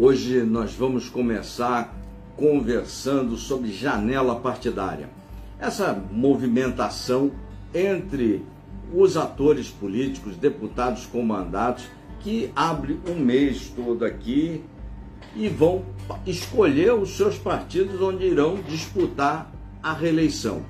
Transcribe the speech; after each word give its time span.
Hoje 0.00 0.44
nós 0.44 0.74
vamos 0.74 1.08
começar 1.08 1.92
conversando 2.36 3.36
sobre 3.36 3.72
janela 3.72 4.36
partidária. 4.36 5.10
Essa 5.58 5.92
movimentação 6.12 7.32
entre 7.74 8.44
os 8.94 9.16
atores 9.16 9.70
políticos, 9.70 10.36
deputados 10.36 11.04
com 11.04 11.20
mandatos, 11.24 11.88
que 12.20 12.52
abre 12.54 13.00
um 13.08 13.16
mês 13.16 13.72
todo 13.74 14.04
aqui 14.04 14.62
e 15.34 15.48
vão 15.48 15.84
escolher 16.24 16.94
os 16.94 17.16
seus 17.16 17.36
partidos 17.36 18.00
onde 18.00 18.24
irão 18.24 18.62
disputar 18.68 19.50
a 19.82 19.92
reeleição. 19.92 20.62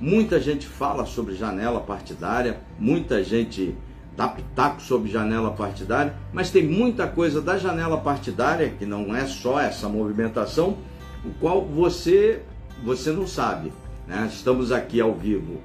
Muita 0.00 0.38
gente 0.38 0.68
fala 0.68 1.06
sobre 1.06 1.34
janela 1.34 1.80
partidária, 1.80 2.60
muita 2.78 3.24
gente 3.24 3.74
dá 4.16 4.28
pitaco 4.28 4.82
sobre 4.82 5.10
janela 5.10 5.50
partidária, 5.50 6.14
mas 6.32 6.50
tem 6.50 6.66
muita 6.66 7.06
coisa 7.06 7.40
da 7.40 7.56
janela 7.56 7.98
partidária, 7.98 8.70
que 8.70 8.84
não 8.84 9.14
é 9.14 9.26
só 9.26 9.60
essa 9.60 9.88
movimentação, 9.88 10.78
o 11.24 11.30
qual 11.40 11.64
você, 11.64 12.42
você 12.84 13.10
não 13.10 13.26
sabe. 13.26 13.72
Né? 14.06 14.28
Estamos 14.30 14.72
aqui 14.72 15.00
ao 15.00 15.14
vivo. 15.14 15.60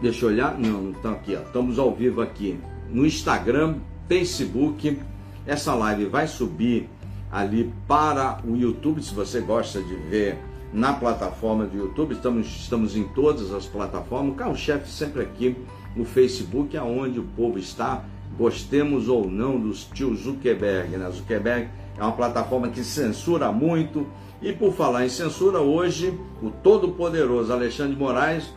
Deixa 0.00 0.24
eu 0.24 0.30
olhar. 0.30 0.58
Não, 0.58 0.82
não 0.82 0.90
estão 0.90 1.12
aqui. 1.12 1.36
Ó. 1.36 1.42
Estamos 1.42 1.78
ao 1.78 1.94
vivo 1.94 2.20
aqui 2.20 2.58
no 2.90 3.06
Instagram, 3.06 3.76
Facebook. 4.08 4.98
Essa 5.46 5.74
live 5.74 6.06
vai 6.06 6.26
subir 6.26 6.88
ali 7.30 7.72
para 7.88 8.40
o 8.44 8.56
YouTube, 8.56 9.02
se 9.02 9.14
você 9.14 9.40
gosta 9.40 9.82
de 9.82 9.94
ver 9.94 10.38
na 10.72 10.92
plataforma 10.92 11.64
do 11.66 11.76
YouTube. 11.76 12.12
Estamos, 12.14 12.46
estamos 12.46 12.96
em 12.96 13.04
todas 13.04 13.52
as 13.52 13.66
plataformas. 13.66 14.32
O 14.32 14.36
carro-chefe 14.36 14.90
sempre 14.90 15.22
aqui, 15.22 15.56
no 15.94 16.04
Facebook, 16.04 16.76
aonde 16.76 17.18
o 17.18 17.24
povo 17.36 17.58
está, 17.58 18.04
gostemos 18.36 19.08
ou 19.08 19.30
não 19.30 19.60
dos 19.60 19.84
tio 19.84 20.14
Zuckerberg. 20.14 20.96
Né? 20.96 21.10
Zuckerberg 21.10 21.68
é 21.98 22.02
uma 22.02 22.12
plataforma 22.12 22.68
que 22.68 22.82
censura 22.82 23.52
muito. 23.52 24.06
E 24.40 24.52
por 24.52 24.72
falar 24.72 25.04
em 25.04 25.08
censura, 25.08 25.60
hoje 25.60 26.18
o 26.42 26.50
todo-poderoso 26.50 27.52
Alexandre 27.52 27.94
de 27.94 28.00
Moraes 28.00 28.52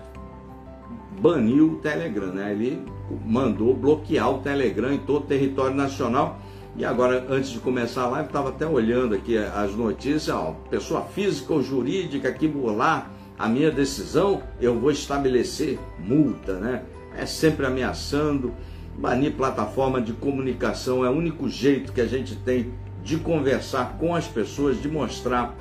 baniu 1.22 1.74
o 1.74 1.76
Telegram, 1.78 2.28
né? 2.28 2.52
Ele 2.52 2.84
mandou 3.26 3.74
bloquear 3.76 4.32
o 4.32 4.40
Telegram 4.40 4.92
em 4.92 4.98
todo 4.98 5.24
o 5.24 5.28
território 5.28 5.76
nacional. 5.76 6.40
E 6.76 6.84
agora, 6.84 7.26
antes 7.30 7.52
de 7.52 7.60
começar 7.60 8.04
a 8.04 8.08
live, 8.08 8.28
estava 8.28 8.50
até 8.50 8.66
olhando 8.66 9.16
aqui 9.16 9.38
as 9.38 9.74
notícias, 9.76 10.30
ó, 10.30 10.56
pessoa 10.70 11.04
física 11.04 11.54
ou 11.54 11.62
jurídica 11.62 12.34
que 12.34 12.48
burlar 12.48 13.12
a 13.38 13.48
minha 13.48 13.72
decisão, 13.72 14.42
eu 14.60 14.78
vou 14.80 14.92
estabelecer 14.92 15.80
multa, 16.00 16.54
né? 16.54 16.84
É 17.18 17.26
sempre 17.26 17.66
ameaçando. 17.66 18.54
Banir 18.98 19.34
plataforma 19.34 20.02
de 20.02 20.14
comunicação 20.14 21.04
é 21.04 21.10
o 21.10 21.14
único 21.14 21.50
jeito 21.50 21.92
que 21.92 22.00
a 22.00 22.08
gente 22.08 22.36
tem 22.36 22.74
de 23.04 23.18
conversar 23.18 23.98
com 24.00 24.16
as 24.16 24.28
pessoas, 24.28 24.82
de 24.82 24.88
mostrar 24.88 25.56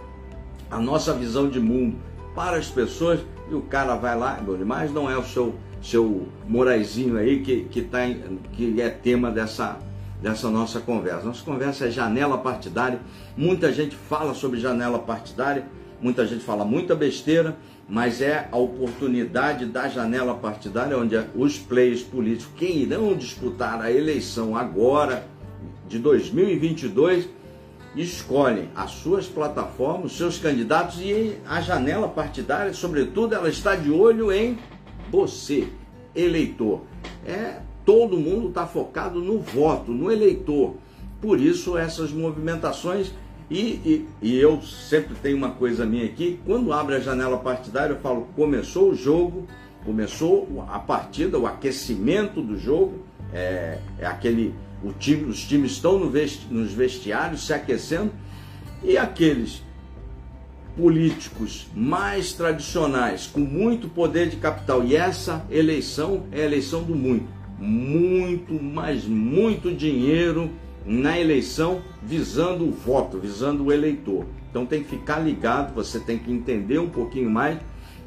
a 0.71 0.81
nossa 0.81 1.13
visão 1.13 1.49
de 1.49 1.61
mundo 1.61 1.97
para 2.35 2.57
as 2.57 2.69
pessoas 2.69 3.21
e 3.51 3.55
o 3.55 3.61
cara 3.61 3.95
vai 3.95 4.17
lá, 4.19 4.41
mas 4.65 4.93
não 4.93 5.11
é 5.11 5.17
o 5.17 5.23
seu, 5.23 5.55
seu 5.83 6.27
Moraizinho 6.49 7.17
aí 7.17 7.43
que, 7.43 7.65
que, 7.65 7.83
tá 7.83 8.07
em, 8.07 8.39
que 8.53 8.81
é 8.81 8.89
tema 8.89 9.31
dessa, 9.31 9.79
dessa 10.21 10.49
nossa 10.49 10.81
conversa. 10.81 11.27
Nossa 11.27 11.45
conversa 11.45 11.87
é 11.87 11.91
janela 11.91 12.39
partidária. 12.39 13.01
Muita 13.37 13.73
gente 13.73 13.95
fala 13.95 14.35
sobre 14.35 14.59
janela 14.59 14.99
partidária, 14.99 15.67
muita 16.01 16.27
gente 16.27 16.43
fala 16.43 16.65
muita 16.65 16.95
besteira, 16.95 17.57
mas 17.89 18.21
é 18.21 18.49
a 18.51 18.57
oportunidade 18.57 19.67
da 19.67 19.89
janela 19.89 20.35
partidária 20.35 20.99
onde 20.99 21.17
os 21.35 21.59
players 21.59 22.03
políticos 22.03 22.53
que 22.57 22.67
irão 22.67 23.15
disputar 23.15 23.81
a 23.81 23.93
eleição 23.93 24.57
agora 24.57 25.27
de 25.87 25.99
2022 25.99 27.29
escolhem 27.95 28.69
as 28.75 28.91
suas 28.91 29.27
plataformas, 29.27 30.17
seus 30.17 30.39
candidatos 30.39 30.99
e 31.01 31.37
a 31.47 31.61
janela 31.61 32.09
partidária, 32.09 32.73
sobretudo, 32.73 33.35
ela 33.35 33.49
está 33.49 33.77
de 33.77 33.91
olho 33.91 34.33
em 34.33 34.59
você, 35.11 35.69
eleitor. 36.15 36.83
É 37.25 37.61
todo 37.85 38.19
mundo 38.19 38.49
está 38.49 38.67
focado 38.67 39.21
no 39.21 39.39
voto, 39.39 39.93
no 39.93 40.11
eleitor. 40.11 40.75
Por 41.21 41.41
isso 41.41 41.77
essas 41.77 42.11
movimentações 42.11 43.13
e, 43.51 43.57
e, 43.85 44.09
e, 44.23 44.37
eu 44.39 44.63
sempre 44.63 45.15
tenho 45.23 45.37
uma 45.37 45.51
coisa 45.51 45.85
minha 45.85 46.07
aqui, 46.07 46.41
quando 46.47 46.73
abre 46.73 46.95
a 46.95 47.01
janela 47.01 47.37
partidária, 47.37 47.93
eu 47.93 48.01
falo, 48.01 48.27
começou 48.35 48.91
o 48.91 48.95
jogo, 48.95 49.47
começou 49.85 50.65
a 50.69 50.79
partida, 50.79 51.39
o 51.39 51.47
aquecimento 51.47 52.41
do 52.41 52.59
jogo, 52.59 53.05
é, 53.33 53.79
é 53.99 54.07
aquele 54.07 54.55
time, 54.99 55.25
os 55.25 55.45
times 55.45 55.73
estão 55.73 55.99
no 55.99 56.09
vesti, 56.09 56.47
nos 56.51 56.73
vestiários 56.73 57.47
se 57.47 57.53
aquecendo 57.53 58.13
e 58.83 58.97
aqueles 58.97 59.63
políticos 60.77 61.67
mais 61.75 62.33
tradicionais, 62.33 63.27
com 63.27 63.41
muito 63.41 63.89
poder 63.89 64.29
de 64.29 64.37
capital, 64.37 64.85
e 64.85 64.97
essa 64.97 65.45
eleição 65.51 66.25
é 66.33 66.43
a 66.43 66.45
eleição 66.45 66.83
do 66.83 66.95
muito, 66.95 67.29
muito, 67.59 68.55
mas 68.61 69.05
muito 69.05 69.73
dinheiro 69.73 70.51
na 70.85 71.19
eleição 71.19 71.81
visando 72.03 72.65
o 72.65 72.71
voto, 72.71 73.19
visando 73.19 73.65
o 73.65 73.73
eleitor. 73.73 74.27
Então 74.51 74.67
tem 74.67 74.83
que 74.83 74.91
ficar 74.91 75.19
ligado, 75.19 75.75
você 75.75 75.99
tem 75.99 76.19
que 76.19 76.31
entender 76.31 76.79
um 76.79 76.89
pouquinho 76.89 77.31
mais 77.31 77.59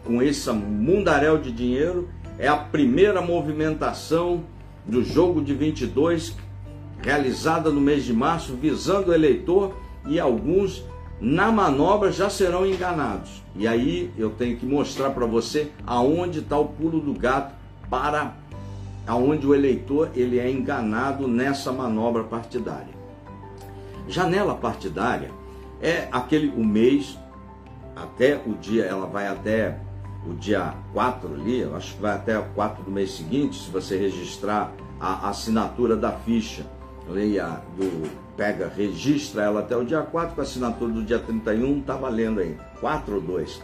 com 0.05 0.21
esse 0.21 0.49
mundaréu 0.51 1.37
de 1.37 1.51
dinheiro. 1.51 2.09
É 2.37 2.47
a 2.47 2.55
primeira 2.55 3.21
movimentação 3.21 4.43
do 4.85 5.03
jogo 5.03 5.41
de 5.41 5.53
22 5.53 6.35
realizada 7.01 7.69
no 7.69 7.81
mês 7.81 8.05
de 8.05 8.13
março, 8.13 8.55
visando 8.55 9.11
o 9.11 9.13
eleitor 9.13 9.75
e 10.07 10.19
alguns 10.19 10.83
na 11.19 11.51
manobra 11.51 12.11
já 12.11 12.29
serão 12.29 12.65
enganados. 12.65 13.43
E 13.55 13.67
aí 13.67 14.11
eu 14.17 14.29
tenho 14.29 14.55
que 14.55 14.65
mostrar 14.65 15.09
para 15.09 15.25
você 15.25 15.71
aonde 15.85 16.39
está 16.39 16.57
o 16.57 16.65
pulo 16.65 16.99
do 16.99 17.13
gato 17.13 17.55
para 17.89 18.35
aonde 19.07 19.47
o 19.47 19.55
eleitor 19.55 20.11
ele 20.13 20.37
é 20.37 20.51
enganado 20.51 21.27
nessa 21.27 21.71
manobra 21.71 22.23
partidária. 22.23 22.95
Janela 24.07 24.53
partidária 24.53 25.31
é 25.81 26.07
aquele 26.11 26.49
o 26.49 26.63
mês 26.65 27.17
até 27.95 28.39
o 28.45 28.53
dia, 28.53 28.83
ela 28.83 29.07
vai 29.07 29.27
até 29.27 29.79
o 30.29 30.33
dia 30.33 30.75
4 30.93 31.33
ali, 31.33 31.63
acho 31.63 31.95
que 31.95 32.01
vai 32.01 32.13
até 32.13 32.37
o 32.37 32.43
4 32.53 32.83
do 32.83 32.91
mês 32.91 33.11
seguinte, 33.11 33.57
se 33.57 33.71
você 33.71 33.97
registrar 33.97 34.71
a 34.99 35.29
assinatura 35.29 35.95
da 35.95 36.11
ficha 36.11 36.65
leia 37.09 37.61
do 37.77 38.09
pega, 38.35 38.71
registra 38.75 39.43
ela 39.43 39.61
até 39.61 39.75
o 39.75 39.83
dia 39.83 40.01
4, 40.01 40.35
com 40.35 40.41
a 40.41 40.43
assinatura 40.43 40.91
do 40.91 41.03
dia 41.03 41.17
31, 41.17 41.79
está 41.79 41.95
valendo 41.95 42.39
aí, 42.39 42.55
4 42.79 43.15
ou 43.15 43.21
2. 43.21 43.61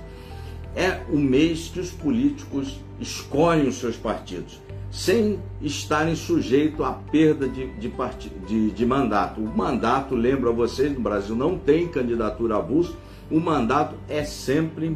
É 0.75 1.02
o 1.10 1.18
mês 1.18 1.68
que 1.68 1.80
os 1.80 1.92
políticos 1.92 2.80
escolhem 3.00 3.68
os 3.68 3.75
seus 3.75 3.96
partidos, 3.96 4.60
sem 4.94 5.40
estarem 5.59 6.16
sujeitos 6.16 6.86
à 6.86 6.92
perda 6.92 7.50
de, 7.50 7.66
de, 7.74 7.90
part... 7.90 8.30
de, 8.48 8.70
de 8.70 8.86
mandato. 8.86 9.42
O 9.42 9.58
mandato, 9.58 10.14
lembro 10.14 10.50
a 10.50 10.54
vocês, 10.54 10.94
no 10.94 11.02
Brasil 11.02 11.36
não 11.36 11.58
tem 11.58 11.88
candidatura 11.88 12.58
avulsa, 12.58 12.94
o 13.31 13.40
mandato 13.40 13.96
é 14.08 14.24
sempre 14.24 14.96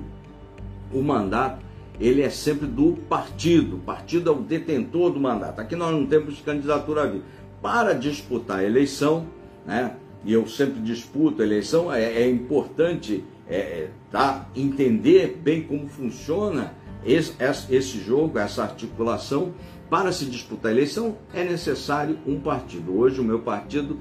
o 0.94 1.02
mandato 1.02 1.66
ele 2.00 2.22
é 2.22 2.30
sempre 2.30 2.68
do 2.68 2.94
partido. 3.10 3.78
O 3.78 3.80
partido 3.80 4.30
é 4.30 4.34
o 4.34 4.36
detentor 4.36 5.10
do 5.10 5.20
mandato. 5.20 5.60
Aqui 5.60 5.76
nós 5.76 5.92
não 5.92 6.06
temos 6.06 6.40
candidatura 6.42 7.02
avulsa 7.02 7.26
para 7.60 7.94
disputar 7.94 8.60
a 8.60 8.64
eleição, 8.64 9.26
né? 9.66 9.96
e 10.24 10.32
eu 10.32 10.48
sempre 10.48 10.80
disputo 10.80 11.42
a 11.42 11.46
eleição, 11.46 11.92
é, 11.92 12.04
é 12.04 12.30
importante 12.30 13.24
é, 13.50 13.58
é, 13.58 13.90
tá, 14.12 14.48
entender 14.56 15.40
bem 15.44 15.64
como 15.64 15.88
funciona 15.88 16.74
esse, 17.04 17.34
esse 17.70 18.00
jogo, 18.00 18.38
essa 18.38 18.62
articulação. 18.62 19.54
Para 19.90 20.12
se 20.12 20.26
disputar 20.26 20.72
a 20.72 20.76
eleição 20.76 21.18
é 21.34 21.44
necessário 21.44 22.18
um 22.26 22.40
partido. 22.40 22.98
Hoje 22.98 23.22
o 23.22 23.24
meu 23.24 23.40
partido, 23.40 24.00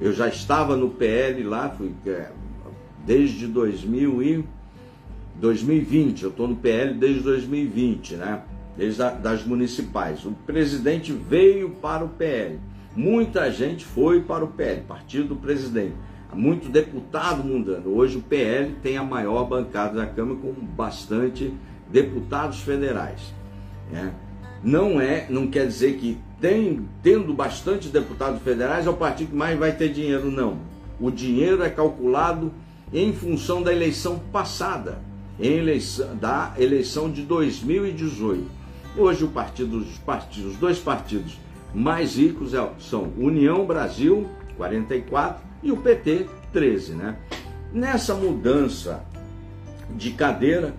eu 0.00 0.12
já 0.12 0.28
estava 0.28 0.76
no 0.76 0.90
PL 0.90 1.42
lá, 1.44 1.68
fui 1.70 1.92
é, 2.06 2.30
desde 3.04 3.46
2000 3.46 4.22
e 4.22 4.44
2020, 5.36 6.22
eu 6.22 6.30
estou 6.30 6.48
no 6.48 6.56
PL 6.56 6.94
desde 6.94 7.20
2020, 7.20 8.16
né? 8.16 8.42
Desde 8.76 9.02
a, 9.02 9.10
das 9.10 9.44
municipais. 9.44 10.24
O 10.24 10.32
presidente 10.46 11.12
veio 11.12 11.70
para 11.70 12.04
o 12.04 12.08
PL 12.08 12.58
Muita 12.94 13.50
gente 13.52 13.84
foi 13.84 14.20
para 14.20 14.44
o 14.44 14.48
PL, 14.48 14.82
Partido 14.82 15.28
do 15.28 15.36
Presidente. 15.36 15.94
Muito 16.34 16.68
deputado 16.68 17.42
mudando. 17.44 17.96
Hoje 17.96 18.18
o 18.18 18.22
PL 18.22 18.74
tem 18.82 18.96
a 18.96 19.04
maior 19.04 19.44
bancada 19.44 19.94
da 19.94 20.06
Câmara 20.06 20.38
com 20.40 20.52
bastante 20.52 21.54
deputados 21.88 22.60
federais. 22.60 23.32
Né? 23.90 24.12
Não 24.62 25.00
é, 25.00 25.26
não 25.30 25.46
quer 25.46 25.66
dizer 25.66 25.96
que 25.96 26.18
tem, 26.40 26.86
tendo 27.02 27.32
bastante 27.32 27.88
deputados 27.88 28.42
federais 28.42 28.86
é 28.86 28.90
o 28.90 28.94
partido 28.94 29.30
que 29.30 29.36
mais 29.36 29.58
vai 29.58 29.72
ter 29.72 29.90
dinheiro, 29.90 30.30
não. 30.30 30.58
O 30.98 31.10
dinheiro 31.10 31.62
é 31.62 31.70
calculado 31.70 32.52
em 32.92 33.12
função 33.12 33.62
da 33.62 33.72
eleição 33.72 34.18
passada, 34.32 35.00
eleição, 35.38 36.14
da 36.16 36.54
eleição 36.58 37.10
de 37.10 37.22
2018. 37.22 38.44
Hoje 38.96 39.24
o 39.24 39.28
partido, 39.28 39.78
os 39.78 39.98
partidos, 39.98 40.52
os 40.52 40.56
dois 40.58 40.78
partidos 40.78 41.38
mais 41.74 42.16
ricos 42.16 42.52
é, 42.54 42.70
são 42.78 43.12
União 43.16 43.64
Brasil, 43.64 44.28
44, 44.56 45.42
e 45.62 45.70
o 45.70 45.76
PT 45.76 46.26
13, 46.52 46.94
né? 46.94 47.16
Nessa 47.72 48.14
mudança 48.14 49.04
de 49.94 50.10
cadeira, 50.10 50.74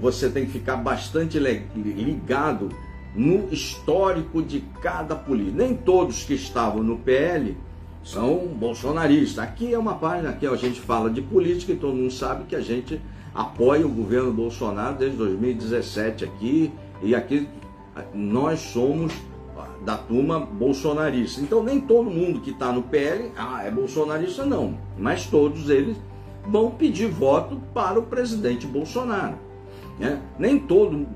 você 0.00 0.28
tem 0.28 0.44
que 0.44 0.52
ficar 0.52 0.76
bastante 0.76 1.38
ligado 1.38 2.68
no 3.14 3.52
histórico 3.52 4.42
de 4.42 4.60
cada 4.82 5.14
político. 5.14 5.56
Nem 5.56 5.74
todos 5.74 6.24
que 6.24 6.34
estavam 6.34 6.82
no 6.82 6.98
PL 6.98 7.56
são 8.02 8.46
bolsonaristas. 8.48 9.38
Aqui 9.38 9.72
é 9.72 9.78
uma 9.78 9.94
página 9.94 10.32
que 10.32 10.46
a 10.46 10.56
gente 10.56 10.80
fala 10.80 11.08
de 11.08 11.22
política 11.22 11.72
e 11.72 11.76
todo 11.76 11.94
mundo 11.94 12.12
sabe 12.12 12.44
que 12.44 12.56
a 12.56 12.60
gente 12.60 13.00
apoia 13.34 13.86
o 13.86 13.90
governo 13.90 14.32
Bolsonaro 14.32 14.96
desde 14.96 15.16
2017 15.16 16.24
aqui 16.24 16.72
e 17.02 17.14
aqui 17.14 17.48
nós 18.12 18.60
somos 18.60 19.12
da 19.84 19.96
turma 19.96 20.40
bolsonarista. 20.40 21.40
Então 21.40 21.62
nem 21.62 21.80
todo 21.80 22.10
mundo 22.10 22.40
que 22.40 22.50
está 22.50 22.72
no 22.72 22.82
PL 22.82 23.30
ah, 23.36 23.62
é 23.64 23.70
bolsonarista 23.70 24.44
não, 24.44 24.76
mas 24.98 25.26
todos 25.26 25.70
eles 25.70 25.96
vão 26.46 26.70
pedir 26.70 27.06
voto 27.06 27.60
para 27.72 27.98
o 27.98 28.02
presidente 28.02 28.66
Bolsonaro. 28.66 29.43
Né? 29.98 30.20
Nem 30.38 30.58
todo 30.58 31.06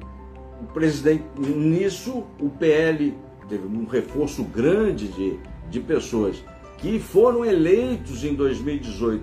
o 0.61 0.67
presidente 0.73 1.25
nisso 1.39 2.25
o 2.41 2.49
PL 2.51 3.15
teve 3.49 3.67
um 3.67 3.87
reforço 3.87 4.45
grande 4.45 5.09
de, 5.09 5.39
de 5.71 5.81
pessoas 5.81 6.43
que 6.79 6.99
foram 6.99 7.45
eleitos 7.45 8.25
em 8.25 8.35
2018 8.35 9.23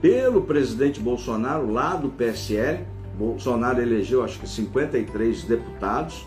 pelo 0.00 0.42
presidente 0.42 1.00
Bolsonaro 1.00 1.70
lá 1.70 1.94
do 1.94 2.08
PSL. 2.08 2.84
Bolsonaro 3.16 3.80
elegeu 3.80 4.24
acho 4.24 4.38
que 4.40 4.48
53 4.48 5.44
deputados. 5.44 6.26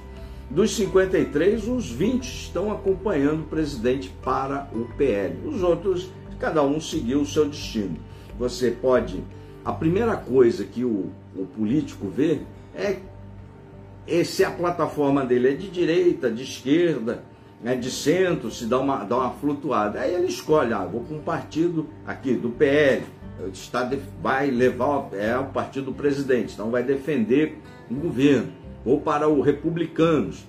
Dos 0.50 0.76
53, 0.76 1.68
uns 1.68 1.92
20 1.92 2.24
estão 2.24 2.72
acompanhando 2.72 3.42
o 3.42 3.46
presidente 3.46 4.10
para 4.24 4.70
o 4.74 4.86
PL. 4.96 5.36
Os 5.46 5.62
outros, 5.62 6.10
cada 6.40 6.64
um 6.64 6.80
seguiu 6.80 7.22
o 7.22 7.26
seu 7.26 7.50
destino. 7.50 7.98
Você 8.40 8.72
pode. 8.72 9.24
A 9.64 9.74
primeira 9.74 10.16
coisa 10.16 10.64
que 10.64 10.86
o, 10.86 11.10
o 11.36 11.46
político 11.58 12.08
vê 12.08 12.42
é 12.76 14.24
se 14.24 14.44
a 14.44 14.52
plataforma 14.52 15.26
dele 15.26 15.50
é 15.50 15.54
de 15.54 15.70
direita, 15.70 16.30
de 16.30 16.44
esquerda, 16.44 17.24
né, 17.62 17.76
de 17.76 17.90
centro, 17.90 18.52
se 18.52 18.66
dá 18.66 18.80
uma, 18.80 19.04
dá 19.04 19.18
uma 19.18 19.32
flutuada. 19.32 20.00
Aí 20.00 20.14
ele 20.14 20.28
escolhe, 20.28 20.74
ah, 20.74 20.86
vou 20.86 21.02
para 21.02 21.16
um 21.16 21.22
partido 21.22 21.88
aqui 22.06 22.34
do 22.34 22.50
PL, 22.50 23.04
está, 23.52 23.90
vai 24.22 24.50
levar 24.52 25.10
é 25.14 25.38
o 25.38 25.46
partido 25.46 25.86
do 25.86 25.94
presidente, 25.94 26.54
então 26.54 26.70
vai 26.70 26.84
defender 26.84 27.58
o 27.90 27.96
governo. 27.96 28.52
Ou 28.86 29.02
para 29.02 29.28
o 29.28 29.42
republicanos, 29.42 30.46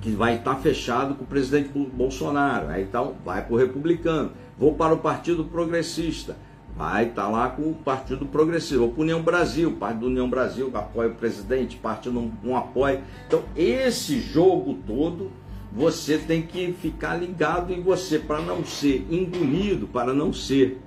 que 0.00 0.10
vai 0.10 0.36
estar 0.36 0.56
fechado 0.56 1.14
com 1.14 1.24
o 1.24 1.26
presidente 1.26 1.70
Bolsonaro, 1.70 2.68
aí 2.68 2.82
então 2.82 3.14
vai 3.24 3.44
para 3.44 3.54
o 3.54 3.56
republicano. 3.56 4.32
Vou 4.58 4.74
para 4.74 4.94
o 4.94 4.98
partido 4.98 5.44
progressista, 5.44 6.36
vai 6.76 7.08
estar 7.08 7.28
lá 7.28 7.48
com 7.48 7.62
o 7.70 7.74
partido 7.74 8.26
progressista. 8.26 8.82
Ou 8.82 8.94
o 8.96 9.00
União 9.00 9.22
Brasil, 9.22 9.72
parte 9.72 9.98
do 9.98 10.06
União 10.06 10.28
Brasil 10.28 10.70
que 10.70 10.76
apoia 10.76 11.10
o 11.10 11.14
presidente, 11.14 11.76
parte 11.76 12.08
não, 12.08 12.32
não 12.42 12.56
apoia. 12.56 13.02
Então 13.26 13.42
esse 13.56 14.20
jogo 14.20 14.78
todo 14.86 15.30
você 15.72 16.18
tem 16.18 16.42
que 16.42 16.72
ficar 16.72 17.14
ligado 17.14 17.72
em 17.72 17.80
você 17.80 18.18
para 18.18 18.40
não 18.40 18.64
ser 18.64 19.06
engolido, 19.10 19.86
para 19.86 20.12
não 20.12 20.32
ser 20.32 20.78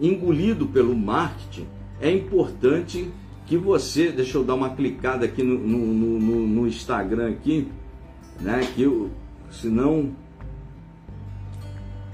engolido 0.00 0.66
pelo 0.66 0.96
marketing. 0.96 1.66
É 2.00 2.10
importante 2.10 3.10
que 3.46 3.56
você, 3.56 4.10
deixa 4.10 4.38
eu 4.38 4.44
dar 4.44 4.54
uma 4.54 4.70
clicada 4.70 5.24
aqui 5.24 5.42
no, 5.42 5.58
no, 5.58 6.18
no, 6.18 6.46
no 6.46 6.66
Instagram 6.66 7.30
aqui, 7.30 7.68
né? 8.40 8.60
Que 8.74 8.82
eu, 8.82 9.10
senão 9.50 10.10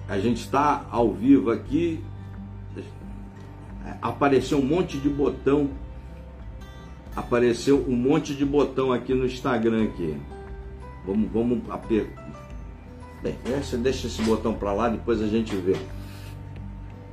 a 0.09 0.19
gente 0.19 0.39
está 0.39 0.85
ao 0.91 1.13
vivo 1.13 1.51
aqui, 1.51 2.01
apareceu 4.01 4.59
um 4.59 4.65
monte 4.65 4.99
de 4.99 5.09
botão, 5.09 5.71
apareceu 7.15 7.85
um 7.89 7.97
monte 7.97 8.35
de 8.35 8.45
botão 8.45 8.93
aqui 8.93 9.15
no 9.15 9.27
Instagram 9.27 9.85
aqui. 9.85 10.17
Vamos, 11.07 11.31
vamos 11.31 11.71
apertar. 11.71 12.31
Bem, 13.23 13.37
essa, 13.47 13.77
deixa 13.77 14.07
esse 14.07 14.23
botão 14.23 14.55
para 14.55 14.73
lá, 14.73 14.89
depois 14.89 15.21
a 15.21 15.27
gente 15.27 15.55
vê. 15.57 15.77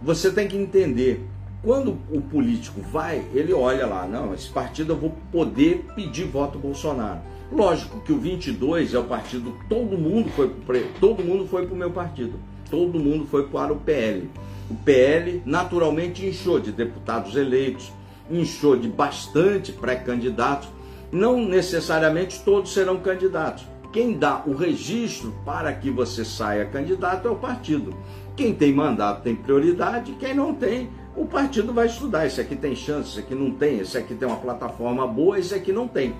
Você 0.01 0.31
tem 0.31 0.47
que 0.47 0.55
entender, 0.55 1.25
quando 1.61 1.97
o 2.09 2.21
político 2.21 2.81
vai, 2.81 3.25
ele 3.33 3.51
olha 3.51 3.85
lá, 3.85 4.07
não, 4.07 4.33
esse 4.33 4.49
partido 4.49 4.93
eu 4.93 4.97
vou 4.97 5.13
poder 5.31 5.85
pedir 5.95 6.25
voto 6.25 6.57
Bolsonaro. 6.57 7.19
Lógico 7.51 7.99
que 8.01 8.11
o 8.11 8.19
22 8.19 8.93
é 8.93 8.99
o 8.99 9.05
partido, 9.05 9.53
todo 9.67 9.97
mundo 9.97 10.29
foi 10.29 10.53
todo 10.99 11.23
mundo 11.23 11.47
foi 11.47 11.65
para 11.65 11.73
o 11.73 11.77
meu 11.77 11.91
partido, 11.91 12.33
todo 12.69 12.99
mundo 12.99 13.25
foi 13.25 13.47
para 13.47 13.73
o 13.73 13.77
PL. 13.77 14.29
O 14.69 14.75
PL 14.75 15.41
naturalmente 15.45 16.25
inchou 16.25 16.59
de 16.59 16.71
deputados 16.71 17.35
eleitos, 17.35 17.91
inchou 18.29 18.75
de 18.75 18.87
bastante 18.87 19.71
pré-candidatos, 19.71 20.69
não 21.11 21.43
necessariamente 21.45 22.41
todos 22.43 22.73
serão 22.73 22.99
candidatos 22.99 23.65
quem 23.97 24.17
dá 24.17 24.43
o 24.45 24.53
registro 24.53 25.33
para 25.45 25.73
que 25.73 25.89
você 25.89 26.23
saia 26.23 26.65
candidato 26.65 27.27
é 27.27 27.31
o 27.31 27.35
partido. 27.35 27.95
Quem 28.35 28.53
tem 28.53 28.71
mandato 28.71 29.23
tem 29.23 29.35
prioridade, 29.35 30.15
quem 30.19 30.35
não 30.35 30.53
tem, 30.53 30.89
o 31.15 31.25
partido 31.25 31.73
vai 31.73 31.87
estudar. 31.87 32.27
Esse 32.27 32.39
aqui 32.39 32.55
tem 32.55 32.75
chance, 32.75 33.09
esse 33.09 33.19
aqui 33.19 33.33
não 33.33 33.49
tem, 33.49 33.79
esse 33.79 33.97
aqui 33.97 34.13
tem 34.13 34.27
uma 34.27 34.37
plataforma 34.37 35.07
boa, 35.07 35.39
esse 35.39 35.55
aqui 35.55 35.71
não 35.71 35.87
tem. 35.87 36.13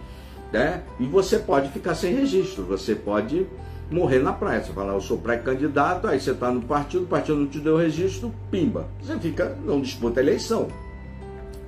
Né? 0.52 0.82
E 1.00 1.06
você 1.06 1.38
pode 1.38 1.70
ficar 1.70 1.94
sem 1.94 2.16
registro, 2.16 2.64
você 2.64 2.96
pode 2.96 3.46
morrer 3.92 4.20
na 4.20 4.34
praia. 4.34 4.64
Você 4.64 4.74
fala, 4.74 4.94
eu 4.94 5.02
sou 5.02 5.18
pré-candidato, 5.18 6.08
aí 6.08 6.20
você 6.20 6.32
está 6.32 6.52
no 6.52 6.62
partido, 6.62 7.04
o 7.04 7.08
partido 7.08 7.40
não 7.40 7.48
te 7.48 7.60
deu 7.60 7.78
registro, 7.78 8.34
pimba. 8.52 8.88
Você 9.02 9.18
fica, 9.20 9.58
não 9.66 9.82
disputa 9.82 10.20
a 10.20 10.24
eleição. 10.24 10.68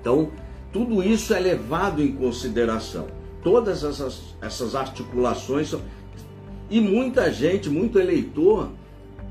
Então, 0.01 0.29
tudo 0.71 1.03
isso 1.03 1.33
é 1.33 1.39
levado 1.39 2.01
em 2.01 2.11
consideração 2.11 3.07
todas 3.43 3.83
essas, 3.83 4.35
essas 4.41 4.75
articulações. 4.75 5.73
E 6.69 6.79
muita 6.79 7.31
gente, 7.31 7.69
muito 7.69 7.99
eleitor 7.99 8.69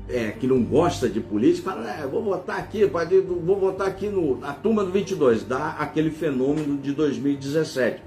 é, 0.07 0.31
que 0.31 0.47
não 0.47 0.63
gosta 0.63 1.07
de 1.07 1.19
política, 1.19 1.71
fala, 1.71 1.89
é, 1.89 2.05
vou 2.05 2.23
votar 2.23 2.59
aqui, 2.59 2.85
vou 2.85 3.59
votar 3.59 3.87
aqui 3.87 4.07
no, 4.07 4.37
na 4.39 4.53
turma 4.53 4.83
do 4.83 4.91
22, 4.91 5.43
dá 5.43 5.75
aquele 5.79 6.11
fenômeno 6.11 6.77
de 6.77 6.91
2017. 6.93 8.01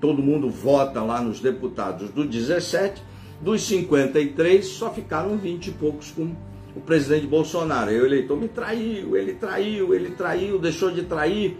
Todo 0.00 0.22
mundo 0.22 0.48
vota 0.48 1.02
lá 1.02 1.20
nos 1.20 1.40
deputados 1.40 2.10
do 2.10 2.24
17, 2.24 3.02
dos 3.40 3.62
53 3.62 4.64
só 4.66 4.92
ficaram 4.92 5.36
20 5.36 5.68
e 5.68 5.70
poucos 5.72 6.10
com 6.10 6.34
o 6.74 6.80
presidente 6.80 7.26
Bolsonaro. 7.26 7.90
Aí 7.90 8.00
o 8.00 8.06
eleitor 8.06 8.36
me 8.36 8.48
traiu, 8.48 9.16
ele 9.16 9.34
traiu, 9.34 9.94
ele 9.94 10.10
traiu, 10.10 10.58
deixou 10.58 10.90
de 10.90 11.02
trair. 11.02 11.56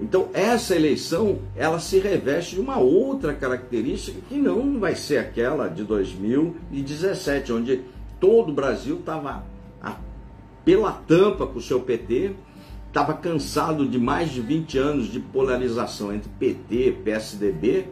Então 0.00 0.30
essa 0.32 0.74
eleição 0.74 1.40
ela 1.54 1.78
se 1.78 1.98
reveste 1.98 2.54
de 2.54 2.60
uma 2.60 2.78
outra 2.78 3.34
característica 3.34 4.18
que 4.28 4.36
não 4.36 4.80
vai 4.80 4.94
ser 4.94 5.18
aquela 5.18 5.68
de 5.68 5.84
2017, 5.84 7.52
onde 7.52 7.82
todo 8.18 8.50
o 8.50 8.54
Brasil 8.54 8.96
estava 8.96 9.44
pela 10.64 10.92
tampa 10.92 11.46
com 11.46 11.58
o 11.58 11.62
seu 11.62 11.80
PT, 11.80 12.32
estava 12.86 13.14
cansado 13.14 13.86
de 13.86 13.98
mais 13.98 14.30
de 14.30 14.40
20 14.40 14.78
anos 14.78 15.10
de 15.10 15.20
polarização 15.20 16.14
entre 16.14 16.28
PT 16.38 16.88
e 16.88 16.92
PSDB 16.92 17.86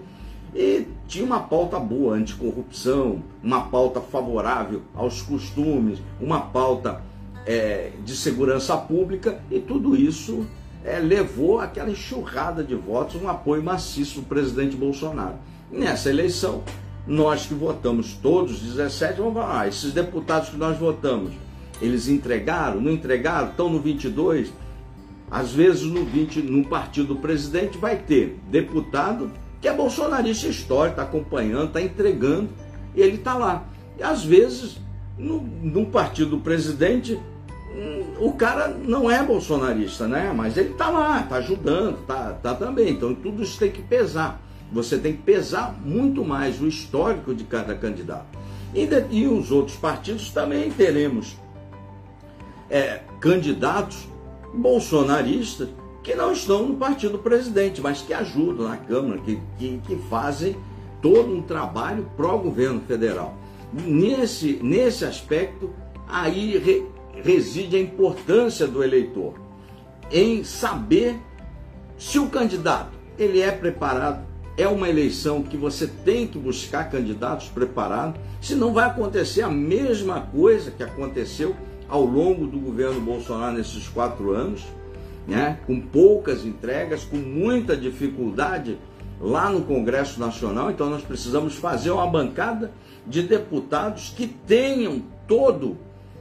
e 0.55 0.87
tinha 1.07 1.25
uma 1.25 1.41
pauta 1.41 1.79
boa, 1.79 2.17
anticorrupção, 2.17 3.23
uma 3.43 3.63
pauta 3.63 4.01
favorável 4.01 4.83
aos 4.95 5.23
costumes, 5.23 6.01
uma 6.21 6.41
pauta 6.41 7.03
é, 7.47 7.93
de 8.05 8.17
segurança 8.17 8.77
pública 8.77 9.41
e 9.51 9.59
tudo 9.61 9.97
isso 9.97 10.47
é, 10.85 10.99
levou 10.99 11.61
aquela 11.61 11.91
enxurrada 11.91 12.63
de 12.63 12.75
votos, 12.75 13.21
um 13.21 13.29
apoio 13.29 13.63
maciço 13.63 14.21
do 14.21 14.27
presidente 14.27 14.77
Bolsonaro. 14.77 15.37
Nessa 15.71 16.09
eleição, 16.09 16.63
nós 17.07 17.47
que 17.47 17.55
votamos 17.55 18.15
todos, 18.15 18.61
17, 18.61 19.19
vamos 19.19 19.35
falar, 19.35 19.63
ah, 19.63 19.69
esses 19.69 19.93
deputados 19.93 20.51
que 20.51 20.57
nós 20.57 20.79
votamos, 20.79 21.33
eles 21.81 22.09
entregaram, 22.09 22.81
não 22.81 22.91
entregaram, 22.91 23.51
estão 23.51 23.71
no 23.71 23.81
22. 23.81 24.53
Às 25.31 25.53
vezes 25.53 25.83
no 25.83 26.05
20, 26.05 26.41
no 26.43 26.65
partido 26.65 27.15
do 27.15 27.17
presidente 27.17 27.79
vai 27.79 27.97
ter 27.97 28.39
deputado 28.51 29.31
que 29.61 29.69
é 29.69 29.73
bolsonarista 29.73 30.47
histórico, 30.47 31.01
está 31.01 31.03
acompanhando, 31.03 31.69
está 31.69 31.81
entregando, 31.81 32.49
ele 32.95 33.17
está 33.17 33.35
lá. 33.35 33.65
E 33.99 34.03
às 34.03 34.25
vezes, 34.25 34.79
no, 35.17 35.87
partido 35.87 36.31
do 36.31 36.39
presidente, 36.39 37.19
o 38.19 38.33
cara 38.33 38.69
não 38.69 39.11
é 39.11 39.23
bolsonarista, 39.23 40.07
né? 40.07 40.33
Mas 40.35 40.57
ele 40.57 40.75
tá 40.75 40.91
lá, 40.91 41.23
tá 41.23 41.37
ajudando, 41.37 41.99
tá, 42.07 42.33
tá 42.43 42.55
também. 42.55 42.91
Então 42.91 43.15
tudo 43.15 43.43
isso 43.43 43.59
tem 43.59 43.71
que 43.71 43.83
pesar. 43.83 44.41
Você 44.73 44.99
tem 44.99 45.15
que 45.15 45.23
pesar 45.23 45.75
muito 45.85 46.25
mais 46.25 46.61
o 46.61 46.67
histórico 46.67 47.35
de 47.35 47.45
cada 47.45 47.75
candidato. 47.75 48.27
E, 48.75 48.87
de, 48.87 49.07
e 49.11 49.27
os 49.27 49.51
outros 49.51 49.77
partidos 49.77 50.31
também 50.31 50.71
teremos 50.71 51.37
é, 52.69 53.01
candidatos 53.21 54.07
bolsonaristas 54.55 55.69
que 56.03 56.15
não 56.15 56.33
estão 56.33 56.67
no 56.67 56.77
partido 56.77 57.19
presidente, 57.19 57.81
mas 57.81 58.01
que 58.01 58.15
ajudam 58.15 58.69
na 58.69 58.77
Câmara, 58.77 59.21
que, 59.21 59.41
que, 59.59 59.81
que 59.87 59.97
fazem 60.09 60.57
todo 61.03 61.33
um 61.33 61.43
trabalho 61.43 62.09
pró-governo 62.17 62.81
federal. 62.81 63.37
Nesse, 63.73 64.59
nesse 64.63 65.05
aspecto, 65.05 65.71
aí 66.09 66.87
reside 67.23 67.77
a 67.77 67.81
importância 67.81 68.67
do 68.67 68.83
eleitor 68.83 69.35
em 70.11 70.43
saber 70.43 71.19
se 71.99 72.19
o 72.19 72.29
candidato 72.29 72.93
ele 73.19 73.41
é 73.41 73.51
preparado. 73.51 74.27
É 74.57 74.67
uma 74.67 74.89
eleição 74.89 75.43
que 75.43 75.57
você 75.57 75.87
tem 75.87 76.27
que 76.27 76.39
buscar 76.39 76.91
candidatos 76.91 77.49
preparados, 77.49 78.21
senão 78.41 78.73
vai 78.73 78.87
acontecer 78.87 79.43
a 79.43 79.51
mesma 79.51 80.21
coisa 80.21 80.71
que 80.71 80.83
aconteceu 80.83 81.55
ao 81.89 82.05
longo 82.05 82.47
do 82.47 82.59
governo 82.59 83.01
Bolsonaro 83.01 83.57
nesses 83.57 83.87
quatro 83.89 84.33
anos, 84.33 84.65
né? 85.29 85.59
com 85.67 85.79
poucas 85.79 86.45
entregas, 86.45 87.05
com 87.05 87.17
muita 87.17 87.77
dificuldade 87.77 88.79
lá 89.21 89.51
no 89.51 89.61
Congresso 89.63 90.19
Nacional. 90.19 90.71
Então 90.71 90.89
nós 90.89 91.03
precisamos 91.03 91.55
fazer 91.55 91.91
uma 91.91 92.07
bancada 92.07 92.73
de 93.07 93.23
deputados 93.23 94.13
que 94.17 94.27
tenham 94.27 95.03
todo 95.27 95.77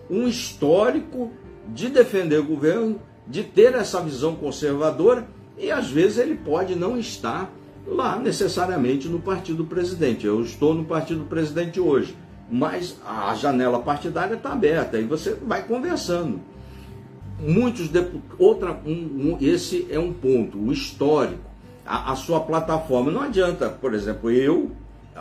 um 0.09 0.27
histórico 0.27 1.31
de 1.69 1.89
defender 1.89 2.39
o 2.39 2.45
governo, 2.45 2.99
de 3.25 3.43
ter 3.43 3.73
essa 3.73 4.01
visão 4.01 4.35
conservadora 4.35 5.27
e 5.57 5.71
às 5.71 5.89
vezes 5.89 6.17
ele 6.17 6.35
pode 6.35 6.75
não 6.75 6.97
estar 6.97 7.51
lá 7.85 8.19
necessariamente 8.19 9.07
no 9.07 9.19
partido 9.19 9.63
presidente. 9.63 10.25
Eu 10.25 10.41
estou 10.41 10.73
no 10.73 10.83
partido 10.83 11.23
presidente 11.25 11.79
hoje, 11.79 12.15
mas 12.51 12.97
a 13.05 13.33
janela 13.35 13.79
partidária 13.79 14.35
está 14.35 14.51
aberta 14.51 14.97
e 14.97 15.03
você 15.03 15.33
vai 15.33 15.63
conversando. 15.63 16.39
Muitos 17.39 17.89
outra, 18.39 18.79
um, 18.85 18.91
um, 18.91 19.37
esse 19.39 19.87
é 19.91 19.99
um 19.99 20.11
ponto, 20.11 20.57
o 20.57 20.71
histórico, 20.71 21.43
a, 21.85 22.11
a 22.11 22.15
sua 22.15 22.39
plataforma. 22.39 23.11
Não 23.11 23.21
adianta, 23.21 23.69
por 23.69 23.93
exemplo, 23.93 24.31
eu 24.31 24.71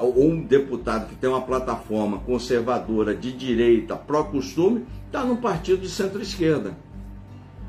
ou 0.00 0.30
um 0.30 0.42
deputado 0.42 1.08
que 1.08 1.14
tem 1.14 1.28
uma 1.28 1.42
plataforma 1.42 2.18
conservadora 2.18 3.14
de 3.14 3.32
direita, 3.32 3.96
pró-costume, 3.96 4.84
está 5.06 5.24
no 5.24 5.38
partido 5.38 5.80
de 5.80 5.88
centro-esquerda. 5.88 6.74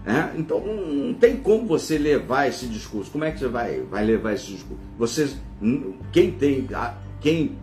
É? 0.05 0.39
Então 0.39 0.61
não 0.61 1.13
tem 1.13 1.35
como 1.35 1.67
você 1.67 1.97
levar 1.97 2.47
esse 2.47 2.65
discurso. 2.67 3.11
Como 3.11 3.25
é 3.25 3.31
que 3.31 3.39
você 3.39 3.47
vai, 3.47 3.81
vai 3.81 4.05
levar 4.05 4.33
esse 4.33 4.47
discurso? 4.47 4.81
Vocês, 4.97 5.37
quem 6.13 6.31
tem, 6.31 6.65
quem 7.19 7.57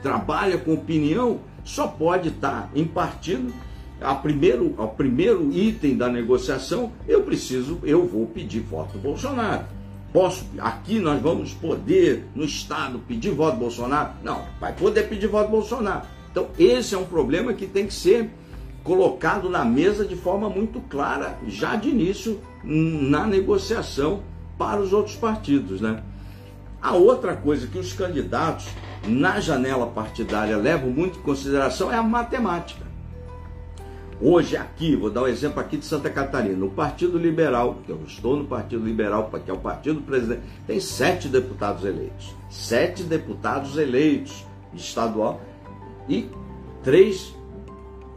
trabalha 0.00 0.56
com 0.56 0.74
opinião 0.74 1.40
só 1.64 1.88
pode 1.88 2.28
estar 2.28 2.70
em 2.74 2.84
partido. 2.84 3.52
A 4.00 4.14
primeiro, 4.14 4.74
o 4.78 4.88
primeiro 4.88 5.52
item 5.52 5.96
da 5.96 6.08
negociação, 6.08 6.92
eu 7.06 7.22
preciso, 7.22 7.80
eu 7.82 8.06
vou 8.06 8.26
pedir 8.26 8.60
voto 8.60 8.96
Bolsonaro. 8.98 9.64
Posso, 10.12 10.46
aqui 10.58 10.98
nós 11.00 11.20
vamos 11.20 11.52
poder, 11.52 12.24
no 12.34 12.44
Estado, 12.44 13.00
pedir 13.06 13.30
voto 13.32 13.58
Bolsonaro? 13.58 14.12
Não, 14.22 14.44
vai 14.60 14.72
poder 14.72 15.08
pedir 15.08 15.26
voto 15.26 15.50
Bolsonaro. 15.50 16.02
Então, 16.30 16.48
esse 16.58 16.94
é 16.94 16.98
um 16.98 17.04
problema 17.04 17.52
que 17.52 17.66
tem 17.66 17.86
que 17.86 17.94
ser 17.94 18.30
colocado 18.84 19.50
na 19.50 19.64
mesa 19.64 20.04
de 20.04 20.16
forma 20.16 20.48
muito 20.48 20.80
clara, 20.80 21.36
já 21.46 21.76
de 21.76 21.90
início, 21.90 22.40
na 22.64 23.26
negociação 23.26 24.22
para 24.56 24.80
os 24.80 24.92
outros 24.92 25.16
partidos. 25.16 25.80
Né? 25.80 26.02
A 26.80 26.94
outra 26.94 27.36
coisa 27.36 27.66
que 27.66 27.78
os 27.78 27.92
candidatos 27.92 28.68
na 29.06 29.40
janela 29.40 29.86
partidária 29.88 30.56
levam 30.56 30.90
muito 30.90 31.18
em 31.18 31.22
consideração 31.22 31.92
é 31.92 31.96
a 31.96 32.02
matemática. 32.02 32.87
Hoje 34.20 34.56
aqui, 34.56 34.96
vou 34.96 35.10
dar 35.10 35.22
um 35.22 35.26
exemplo 35.28 35.60
aqui 35.60 35.76
de 35.76 35.84
Santa 35.84 36.10
Catarina, 36.10 36.64
o 36.64 36.70
Partido 36.70 37.16
Liberal, 37.16 37.78
que 37.86 37.92
eu 37.92 38.00
estou 38.04 38.36
no 38.36 38.46
Partido 38.46 38.84
Liberal, 38.84 39.30
que 39.44 39.48
é 39.48 39.54
o 39.54 39.58
partido 39.58 40.00
presidente, 40.00 40.42
tem 40.66 40.80
sete 40.80 41.28
deputados 41.28 41.84
eleitos. 41.84 42.34
Sete 42.50 43.04
deputados 43.04 43.78
eleitos 43.78 44.44
estadual 44.74 45.40
e 46.08 46.28
três 46.82 47.32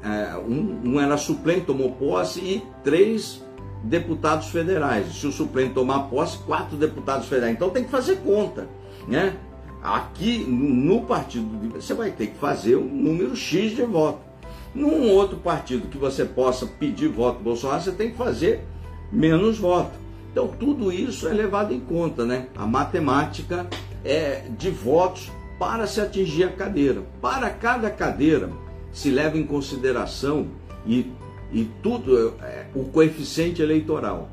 é, 0.01 0.35
um, 0.37 0.81
um, 0.83 0.99
era 0.99 1.15
suplente, 1.17 1.65
tomou 1.65 1.91
posse, 1.91 2.39
e 2.39 2.63
três 2.83 3.43
deputados 3.83 4.47
federais. 4.47 5.13
Se 5.13 5.27
o 5.27 5.31
suplente 5.31 5.75
tomar 5.75 6.09
posse, 6.09 6.39
quatro 6.39 6.75
deputados 6.77 7.27
federais. 7.27 7.53
Então 7.53 7.69
tem 7.69 7.83
que 7.83 7.91
fazer 7.91 8.17
conta. 8.17 8.67
Né? 9.07 9.35
Aqui 9.83 10.39
no 10.47 11.01
partido, 11.01 11.75
você 11.75 11.93
vai 11.93 12.09
ter 12.09 12.27
que 12.27 12.37
fazer 12.37 12.75
um 12.75 12.87
número 12.87 13.35
X 13.35 13.75
de 13.75 13.83
voto. 13.83 14.30
Num 14.73 15.09
outro 15.09 15.37
partido 15.37 15.89
que 15.89 15.97
você 15.97 16.23
possa 16.23 16.65
pedir 16.65 17.09
voto 17.09 17.43
Bolsonaro, 17.43 17.81
você 17.81 17.91
tem 17.91 18.11
que 18.11 18.17
fazer 18.17 18.63
menos 19.11 19.57
voto. 19.57 19.91
Então 20.31 20.47
tudo 20.47 20.91
isso 20.91 21.27
é 21.27 21.33
levado 21.33 21.73
em 21.73 21.79
conta, 21.79 22.25
né? 22.25 22.47
A 22.55 22.65
matemática 22.65 23.67
é 24.03 24.43
de 24.57 24.69
votos 24.69 25.29
para 25.59 25.85
se 25.85 25.99
atingir 25.99 26.45
a 26.45 26.49
cadeira. 26.49 27.03
Para 27.21 27.49
cada 27.49 27.89
cadeira, 27.89 28.49
se 28.91 29.11
leva 29.11 29.37
em 29.37 29.43
consideração 29.43 30.47
e, 30.85 31.11
e 31.51 31.65
tudo, 31.83 32.33
é, 32.41 32.65
o 32.73 32.85
coeficiente 32.85 33.61
eleitoral. 33.61 34.29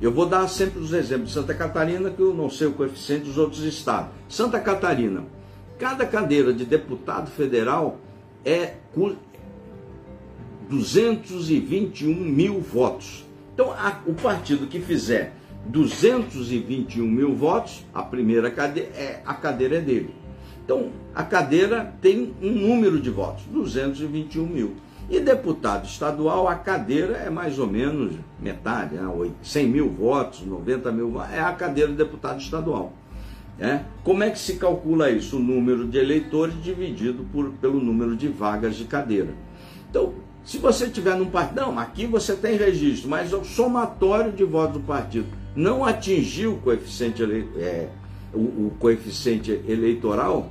Eu 0.00 0.10
vou 0.10 0.26
dar 0.26 0.48
sempre 0.48 0.80
os 0.80 0.92
exemplos 0.92 1.28
de 1.28 1.34
Santa 1.34 1.54
Catarina, 1.54 2.10
que 2.10 2.20
eu 2.20 2.34
não 2.34 2.50
sei 2.50 2.66
o 2.66 2.72
coeficiente 2.72 3.24
dos 3.24 3.38
outros 3.38 3.62
estados. 3.62 4.10
Santa 4.28 4.58
Catarina, 4.58 5.24
cada 5.78 6.04
cadeira 6.04 6.52
de 6.52 6.64
deputado 6.64 7.30
federal 7.30 7.98
é 8.44 8.74
221 10.68 12.14
mil 12.14 12.60
votos. 12.60 13.24
Então, 13.52 13.72
a, 13.72 14.00
o 14.06 14.14
partido 14.14 14.66
que 14.66 14.80
fizer 14.80 15.34
221 15.66 17.06
mil 17.06 17.34
votos, 17.34 17.84
a 17.94 18.02
primeira 18.02 18.50
cadeira, 18.50 18.88
é, 18.96 19.22
a 19.24 19.34
cadeira 19.34 19.76
é 19.76 19.80
dele. 19.80 20.14
Então, 20.64 20.90
a 21.14 21.22
cadeira 21.22 21.94
tem 22.00 22.34
um 22.42 22.50
número 22.50 23.00
de 23.00 23.10
votos, 23.10 23.44
221 23.52 24.46
mil. 24.46 24.76
E 25.08 25.20
deputado 25.20 25.84
estadual, 25.84 26.48
a 26.48 26.54
cadeira 26.54 27.18
é 27.18 27.28
mais 27.28 27.58
ou 27.58 27.66
menos 27.66 28.14
metade, 28.40 28.94
né? 28.94 29.30
100 29.42 29.68
mil 29.68 29.90
votos, 29.90 30.40
90 30.46 30.90
mil 30.90 31.10
votos, 31.10 31.32
é 31.34 31.40
a 31.40 31.52
cadeira 31.52 31.90
de 31.90 31.98
deputado 31.98 32.40
estadual. 32.40 32.92
É? 33.58 33.80
Como 34.02 34.24
é 34.24 34.30
que 34.30 34.38
se 34.38 34.56
calcula 34.56 35.10
isso? 35.10 35.36
O 35.36 35.40
número 35.40 35.86
de 35.86 35.98
eleitores 35.98 36.60
dividido 36.62 37.24
por, 37.30 37.50
pelo 37.52 37.78
número 37.80 38.16
de 38.16 38.26
vagas 38.26 38.74
de 38.74 38.84
cadeira. 38.84 39.34
Então, 39.88 40.14
se 40.44 40.58
você 40.58 40.88
tiver 40.88 41.16
num 41.16 41.30
partido, 41.30 41.60
não, 41.60 41.78
aqui 41.78 42.06
você 42.06 42.34
tem 42.34 42.56
registro, 42.56 43.08
mas 43.08 43.32
o 43.32 43.44
somatório 43.44 44.32
de 44.32 44.44
votos 44.44 44.74
do 44.74 44.80
partido 44.80 45.26
não 45.56 45.84
atingiu 45.84 46.54
o 46.54 46.58
coeficiente 46.58 47.22
eleitoral. 47.22 47.62
É, 47.62 47.88
o, 48.34 48.66
o 48.66 48.76
coeficiente 48.78 49.52
eleitoral 49.66 50.50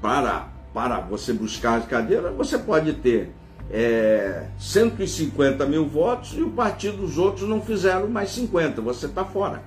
para, 0.00 0.48
para 0.72 1.00
você 1.00 1.32
buscar 1.32 1.78
as 1.78 1.86
cadeiras, 1.86 2.34
você 2.34 2.58
pode 2.58 2.94
ter 2.94 3.30
é, 3.70 4.46
150 4.58 5.64
mil 5.66 5.86
votos 5.86 6.34
e 6.36 6.42
o 6.42 6.50
partido 6.50 6.96
dos 6.98 7.18
outros 7.18 7.48
não 7.48 7.60
fizeram 7.60 8.08
mais 8.08 8.30
50, 8.30 8.80
você 8.80 9.06
está 9.06 9.24
fora. 9.24 9.62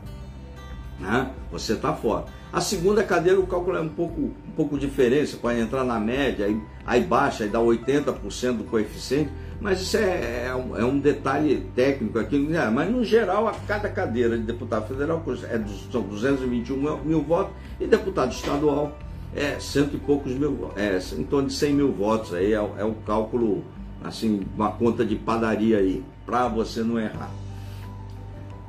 Né? 0.99 1.29
Você 1.51 1.73
está 1.73 1.93
fora. 1.93 2.25
A 2.51 2.61
segunda 2.61 3.03
cadeira, 3.03 3.39
o 3.39 3.47
cálculo 3.47 3.77
é 3.77 3.81
um 3.81 3.89
pouco, 3.89 4.21
um 4.21 4.51
pouco 4.55 4.77
diferente, 4.77 5.31
você 5.31 5.37
pode 5.37 5.59
entrar 5.59 5.83
na 5.83 5.99
média, 5.99 6.45
aí, 6.45 6.59
aí 6.85 7.01
baixa, 7.03 7.43
aí 7.43 7.49
dá 7.49 7.59
80% 7.59 8.57
do 8.57 8.63
coeficiente, 8.63 9.29
mas 9.59 9.81
isso 9.81 9.97
é, 9.97 10.47
é, 10.47 10.55
um, 10.55 10.77
é 10.77 10.85
um 10.85 10.99
detalhe 10.99 11.65
técnico 11.75 12.19
aqui. 12.19 12.37
Né? 12.37 12.69
Mas 12.69 12.91
no 12.91 13.03
geral, 13.03 13.47
a 13.47 13.53
cada 13.53 13.89
cadeira 13.89 14.37
de 14.37 14.43
deputado 14.43 14.87
federal 14.87 15.23
é, 15.43 15.61
são 15.91 16.01
221 16.01 17.03
mil 17.03 17.21
votos 17.21 17.53
e 17.79 17.85
deputado 17.85 18.31
estadual 18.31 18.97
é 19.35 19.59
cento 19.59 19.97
e 19.97 19.99
poucos 19.99 20.31
mil, 20.31 20.71
é, 20.77 20.97
em 21.17 21.23
torno 21.23 21.49
de 21.49 21.53
100 21.53 21.73
mil 21.73 21.91
votos. 21.91 22.33
Aí 22.33 22.53
é, 22.53 22.55
é 22.55 22.85
o 22.85 22.93
cálculo, 23.05 23.65
assim, 24.03 24.43
uma 24.55 24.71
conta 24.71 25.05
de 25.05 25.15
padaria 25.15 25.77
aí, 25.77 26.03
para 26.25 26.47
você 26.47 26.81
não 26.81 26.97
errar. 26.97 27.29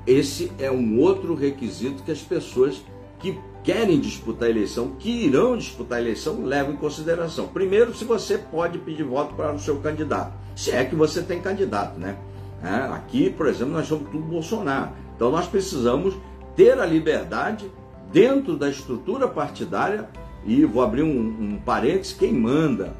Esse 0.07 0.52
é 0.59 0.71
um 0.71 0.99
outro 0.99 1.35
requisito 1.35 2.02
que 2.02 2.11
as 2.11 2.21
pessoas 2.21 2.83
que 3.19 3.38
querem 3.66 3.99
disputar 3.99 4.46
a 4.46 4.50
eleição, 4.50 4.92
que 4.96 5.11
irão 5.11 5.56
disputar 5.56 5.99
a 5.99 6.00
eleição, 6.00 6.44
levam 6.44 6.75
em 6.75 6.76
consideração. 6.76 7.49
Primeiro, 7.49 7.92
se 7.92 8.04
você 8.04 8.38
pode 8.38 8.78
pedir 8.78 9.02
voto 9.02 9.35
para 9.35 9.52
o 9.52 9.58
seu 9.58 9.78
candidato, 9.78 10.32
se 10.54 10.70
é 10.70 10.85
que 10.85 10.94
você 10.94 11.20
tem 11.20 11.42
candidato, 11.42 11.99
né? 11.99 12.16
É, 12.62 12.92
aqui, 12.94 13.28
por 13.28 13.49
exemplo, 13.49 13.73
nós 13.73 13.88
somos 13.88 14.08
tudo 14.08 14.23
Bolsonaro. 14.23 14.90
Então 15.16 15.32
nós 15.32 15.49
precisamos 15.49 16.14
ter 16.54 16.78
a 16.78 16.87
liberdade 16.87 17.68
dentro 18.12 18.56
da 18.56 18.70
estrutura 18.70 19.26
partidária, 19.26 20.08
e 20.44 20.64
vou 20.64 20.80
abrir 20.80 21.02
um, 21.02 21.18
um 21.18 21.58
parênteses, 21.64 22.12
quem 22.12 22.32
manda 22.32 22.94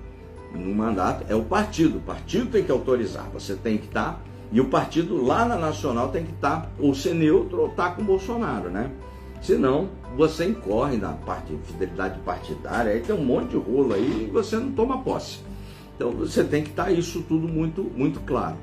no 0.53 0.75
mandato 0.75 1.25
é 1.29 1.35
o 1.37 1.45
partido. 1.45 1.99
O 1.99 2.03
partido 2.03 2.51
tem 2.51 2.65
que 2.65 2.73
autorizar, 2.73 3.29
você 3.33 3.55
tem 3.55 3.79
que 3.79 3.87
estar, 3.87 4.15
tá, 4.15 4.21
e 4.51 4.61
o 4.61 4.65
partido 4.65 5.25
lá 5.25 5.45
na 5.45 5.55
nacional 5.55 6.09
tem 6.09 6.25
que 6.25 6.33
estar 6.33 6.63
tá, 6.63 6.69
ou 6.81 6.93
ser 6.93 7.15
neutro 7.15 7.61
ou 7.61 7.69
estar 7.69 7.91
tá 7.91 7.95
com 7.95 8.03
Bolsonaro, 8.03 8.69
né? 8.69 8.91
Senão, 9.43 9.89
você 10.17 10.47
incorre 10.47 10.97
na 10.97 11.13
parte 11.13 11.55
de 11.55 11.63
fidelidade 11.63 12.19
partidária, 12.21 12.93
aí 12.93 13.01
tem 13.01 13.15
um 13.15 13.25
monte 13.25 13.51
de 13.51 13.57
rolo 13.57 13.95
aí 13.95 14.27
e 14.29 14.31
você 14.31 14.57
não 14.57 14.73
toma 14.73 15.03
posse. 15.03 15.41
Então 15.95 16.11
você 16.11 16.43
tem 16.43 16.63
que 16.63 16.71
estar 16.71 16.91
isso 16.91 17.23
tudo 17.23 17.47
muito, 17.47 17.83
muito 17.83 18.21
claro. 18.21 18.57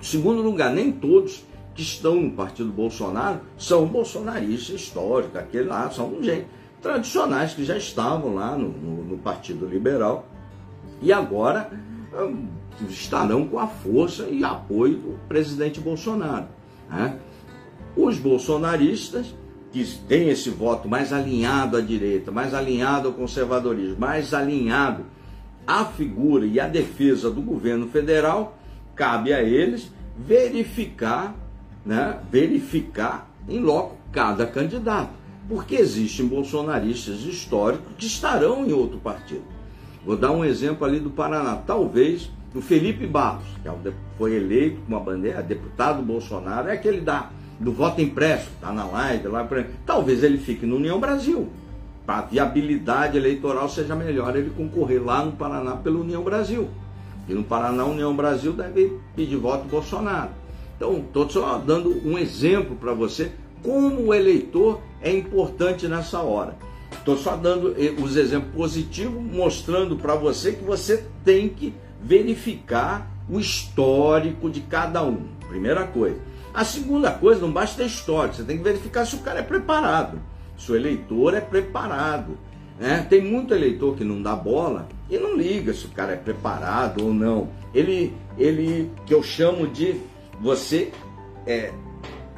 Segundo 0.00 0.42
lugar, 0.42 0.72
nem 0.72 0.90
todos 0.90 1.44
que 1.74 1.82
estão 1.82 2.16
no 2.16 2.32
partido 2.32 2.70
Bolsonaro 2.70 3.40
são 3.56 3.86
bolsonaristas 3.86 4.80
históricos, 4.80 5.36
aquele 5.36 5.68
lá 5.68 5.90
são 5.90 6.22
gente 6.22 6.46
tradicionais 6.80 7.54
que 7.54 7.64
já 7.64 7.76
estavam 7.76 8.34
lá 8.34 8.56
no, 8.56 8.68
no, 8.68 9.04
no 9.04 9.18
Partido 9.18 9.66
Liberal 9.66 10.26
e 11.02 11.12
agora 11.12 11.70
hum, 12.14 12.48
estarão 12.88 13.46
com 13.46 13.58
a 13.58 13.66
força 13.66 14.24
e 14.24 14.42
apoio 14.42 14.96
do 14.96 15.18
presidente 15.28 15.80
Bolsonaro. 15.80 16.46
Né? 16.88 17.18
Os 17.96 18.18
bolsonaristas, 18.18 19.34
que 19.72 19.84
têm 20.08 20.28
esse 20.28 20.50
voto 20.50 20.88
mais 20.88 21.12
alinhado 21.12 21.76
à 21.76 21.80
direita, 21.80 22.30
mais 22.30 22.54
alinhado 22.54 23.08
ao 23.08 23.14
conservadorismo, 23.14 23.98
mais 23.98 24.34
alinhado 24.34 25.04
à 25.66 25.84
figura 25.84 26.44
e 26.44 26.58
à 26.58 26.66
defesa 26.66 27.30
do 27.30 27.40
governo 27.40 27.88
federal, 27.88 28.58
cabe 28.96 29.32
a 29.32 29.42
eles 29.42 29.90
verificar, 30.18 31.34
né, 31.86 32.18
verificar 32.30 33.30
em 33.48 33.60
loco 33.60 33.96
cada 34.12 34.46
candidato. 34.46 35.10
Porque 35.48 35.76
existem 35.76 36.26
bolsonaristas 36.26 37.22
históricos 37.22 37.92
que 37.96 38.06
estarão 38.06 38.66
em 38.66 38.72
outro 38.72 38.98
partido. 38.98 39.44
Vou 40.04 40.16
dar 40.16 40.30
um 40.32 40.44
exemplo 40.44 40.84
ali 40.84 40.98
do 40.98 41.10
Paraná. 41.10 41.56
Talvez 41.56 42.30
do 42.52 42.60
Felipe 42.60 43.06
Barros, 43.06 43.46
que 43.62 43.68
é 43.68 43.92
foi 44.16 44.34
eleito 44.34 44.80
com 44.82 44.88
uma 44.88 45.00
bandeira, 45.00 45.42
deputado 45.42 46.02
Bolsonaro, 46.02 46.68
é 46.68 46.72
aquele 46.72 47.00
da, 47.00 47.30
do 47.60 47.72
voto 47.72 48.00
impresso, 48.00 48.48
está 48.54 48.72
na 48.72 48.86
live 48.86 49.28
lá. 49.28 49.46
Talvez 49.84 50.24
ele 50.24 50.38
fique 50.38 50.64
no 50.64 50.76
União 50.76 50.98
Brasil. 50.98 51.48
A 52.08 52.22
viabilidade 52.22 53.16
eleitoral 53.16 53.68
seja 53.68 53.94
melhor 53.94 54.34
ele 54.34 54.50
concorrer 54.50 55.00
lá 55.04 55.24
no 55.24 55.32
Paraná 55.32 55.76
pelo 55.76 56.00
União 56.00 56.24
Brasil. 56.24 56.68
E 57.28 57.34
no 57.34 57.44
Paraná, 57.44 57.84
União 57.84 58.16
Brasil 58.16 58.52
deve 58.52 58.98
pedir 59.14 59.36
voto 59.36 59.68
Bolsonaro. 59.68 60.30
Então, 60.76 60.96
estou 60.96 61.30
só 61.30 61.58
dando 61.58 62.00
um 62.04 62.18
exemplo 62.18 62.74
para 62.74 62.92
você 62.92 63.30
como 63.62 64.06
o 64.06 64.14
eleitor 64.14 64.80
é 65.00 65.12
importante 65.12 65.86
nessa 65.86 66.20
hora. 66.20 66.56
Estou 66.90 67.16
só 67.16 67.36
dando 67.36 67.76
eh, 67.78 67.94
os 68.02 68.16
exemplos 68.16 68.52
positivos, 68.54 69.22
mostrando 69.22 69.94
para 69.94 70.16
você 70.16 70.52
que 70.52 70.64
você 70.64 71.04
tem 71.24 71.48
que 71.48 71.72
verificar 72.02 73.08
o 73.28 73.38
histórico 73.38 74.50
de 74.50 74.62
cada 74.62 75.04
um. 75.04 75.28
Primeira 75.48 75.86
coisa. 75.86 76.18
A 76.52 76.64
segunda 76.64 77.10
coisa, 77.12 77.40
não 77.40 77.52
basta 77.52 77.82
ter 77.82 77.86
histórico, 77.86 78.36
você 78.36 78.42
tem 78.42 78.58
que 78.58 78.64
verificar 78.64 79.06
se 79.06 79.14
o 79.14 79.20
cara 79.20 79.40
é 79.40 79.42
preparado, 79.42 80.20
se 80.56 80.70
o 80.72 80.76
eleitor 80.76 81.34
é 81.34 81.40
preparado. 81.40 82.36
Né? 82.78 83.06
Tem 83.08 83.22
muito 83.22 83.54
eleitor 83.54 83.94
que 83.94 84.04
não 84.04 84.20
dá 84.20 84.34
bola 84.34 84.88
e 85.08 85.18
não 85.18 85.36
liga 85.36 85.72
se 85.72 85.86
o 85.86 85.90
cara 85.90 86.12
é 86.12 86.16
preparado 86.16 87.04
ou 87.04 87.12
não. 87.12 87.48
Ele, 87.74 88.14
ele 88.36 88.90
que 89.06 89.14
eu 89.14 89.22
chamo 89.22 89.66
de 89.68 90.00
você 90.40 90.90
é, 91.46 91.72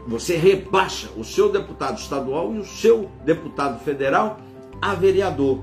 você 0.07 0.37
rebaixa 0.37 1.09
o 1.16 1.25
seu 1.25 1.50
deputado 1.50 1.99
estadual 1.99 2.52
e 2.54 2.59
o 2.59 2.64
seu 2.64 3.09
deputado 3.25 3.83
federal 3.85 4.38
a 4.81 4.95
vereador. 4.95 5.61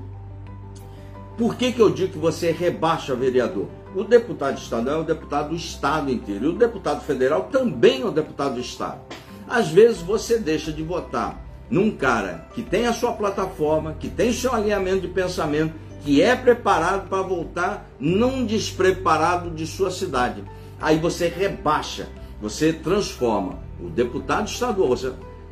Por 1.36 1.56
que, 1.56 1.72
que 1.72 1.80
eu 1.80 1.90
digo 1.90 2.12
que 2.12 2.18
você 2.18 2.50
rebaixa 2.50 3.14
vereador? 3.14 3.66
O 3.94 4.04
deputado 4.04 4.56
estadual 4.56 4.98
é 4.98 5.00
o 5.00 5.04
deputado 5.04 5.48
do 5.48 5.56
estado 5.56 6.10
inteiro. 6.10 6.44
E 6.44 6.48
o 6.48 6.52
deputado 6.58 7.00
federal 7.00 7.48
também 7.50 8.02
é 8.02 8.06
o 8.06 8.10
deputado 8.10 8.54
do 8.54 8.60
estado. 8.60 9.00
Às 9.48 9.68
vezes 9.68 10.00
você 10.00 10.38
deixa 10.38 10.72
de 10.72 10.82
votar 10.82 11.44
num 11.68 11.90
cara 11.90 12.46
que 12.54 12.62
tem 12.62 12.86
a 12.86 12.92
sua 12.92 13.12
plataforma, 13.12 13.96
que 13.98 14.08
tem 14.08 14.32
seu 14.32 14.54
alinhamento 14.54 15.00
de 15.00 15.08
pensamento, 15.08 15.74
que 16.02 16.22
é 16.22 16.34
preparado 16.36 17.08
para 17.08 17.22
voltar, 17.22 17.90
não 17.98 18.44
despreparado 18.44 19.50
de 19.50 19.66
sua 19.66 19.90
cidade. 19.90 20.44
Aí 20.80 20.98
você 20.98 21.28
rebaixa, 21.28 22.08
você 22.40 22.72
transforma 22.72 23.58
o 23.80 23.88
deputado 23.88 24.46
estadual 24.46 24.94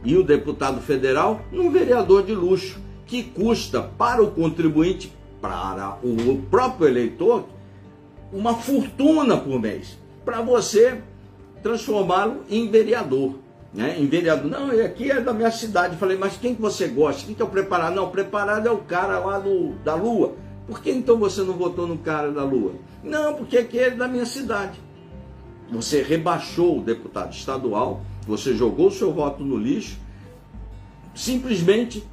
e 0.04 0.16
o 0.16 0.22
deputado 0.22 0.80
federal 0.80 1.40
num 1.50 1.70
vereador 1.70 2.24
de 2.24 2.34
luxo, 2.34 2.80
que 3.04 3.22
custa 3.22 3.82
para 3.82 4.22
o 4.22 4.30
contribuinte, 4.30 5.12
para 5.40 5.98
o 6.02 6.42
próprio 6.50 6.88
eleitor, 6.88 7.46
uma 8.32 8.54
fortuna 8.54 9.36
por 9.36 9.60
mês, 9.60 9.98
para 10.24 10.40
você 10.40 11.00
transformá-lo 11.62 12.44
em 12.48 12.70
vereador. 12.70 13.36
Né? 13.72 13.96
Em 13.98 14.06
vereador, 14.06 14.50
não, 14.50 14.70
aqui 14.84 15.10
é 15.10 15.20
da 15.20 15.32
minha 15.32 15.50
cidade. 15.50 15.96
falei, 15.96 16.16
mas 16.16 16.36
quem 16.36 16.54
que 16.54 16.60
você 16.60 16.88
gosta? 16.88 17.26
Quem 17.26 17.34
que 17.34 17.42
é 17.42 17.44
o 17.44 17.48
preparado? 17.48 17.94
Não, 17.94 18.04
o 18.04 18.10
preparado 18.10 18.66
é 18.66 18.70
o 18.70 18.78
cara 18.78 19.18
lá 19.18 19.38
do, 19.38 19.74
da 19.84 19.94
Lua. 19.94 20.34
Por 20.66 20.82
que 20.82 20.90
então 20.90 21.16
você 21.18 21.42
não 21.42 21.54
votou 21.54 21.86
no 21.86 21.98
cara 21.98 22.30
da 22.30 22.44
Lua? 22.44 22.72
Não, 23.02 23.34
porque 23.34 23.58
aqui 23.58 23.78
é 23.78 23.90
da 23.90 24.08
minha 24.08 24.26
cidade. 24.26 24.78
Você 25.70 26.02
rebaixou 26.02 26.78
o 26.78 26.82
deputado 26.82 27.32
estadual, 27.32 28.02
você 28.26 28.54
jogou 28.54 28.88
o 28.88 28.90
seu 28.90 29.12
voto 29.12 29.44
no 29.44 29.56
lixo, 29.56 29.98
simplesmente 31.14 32.06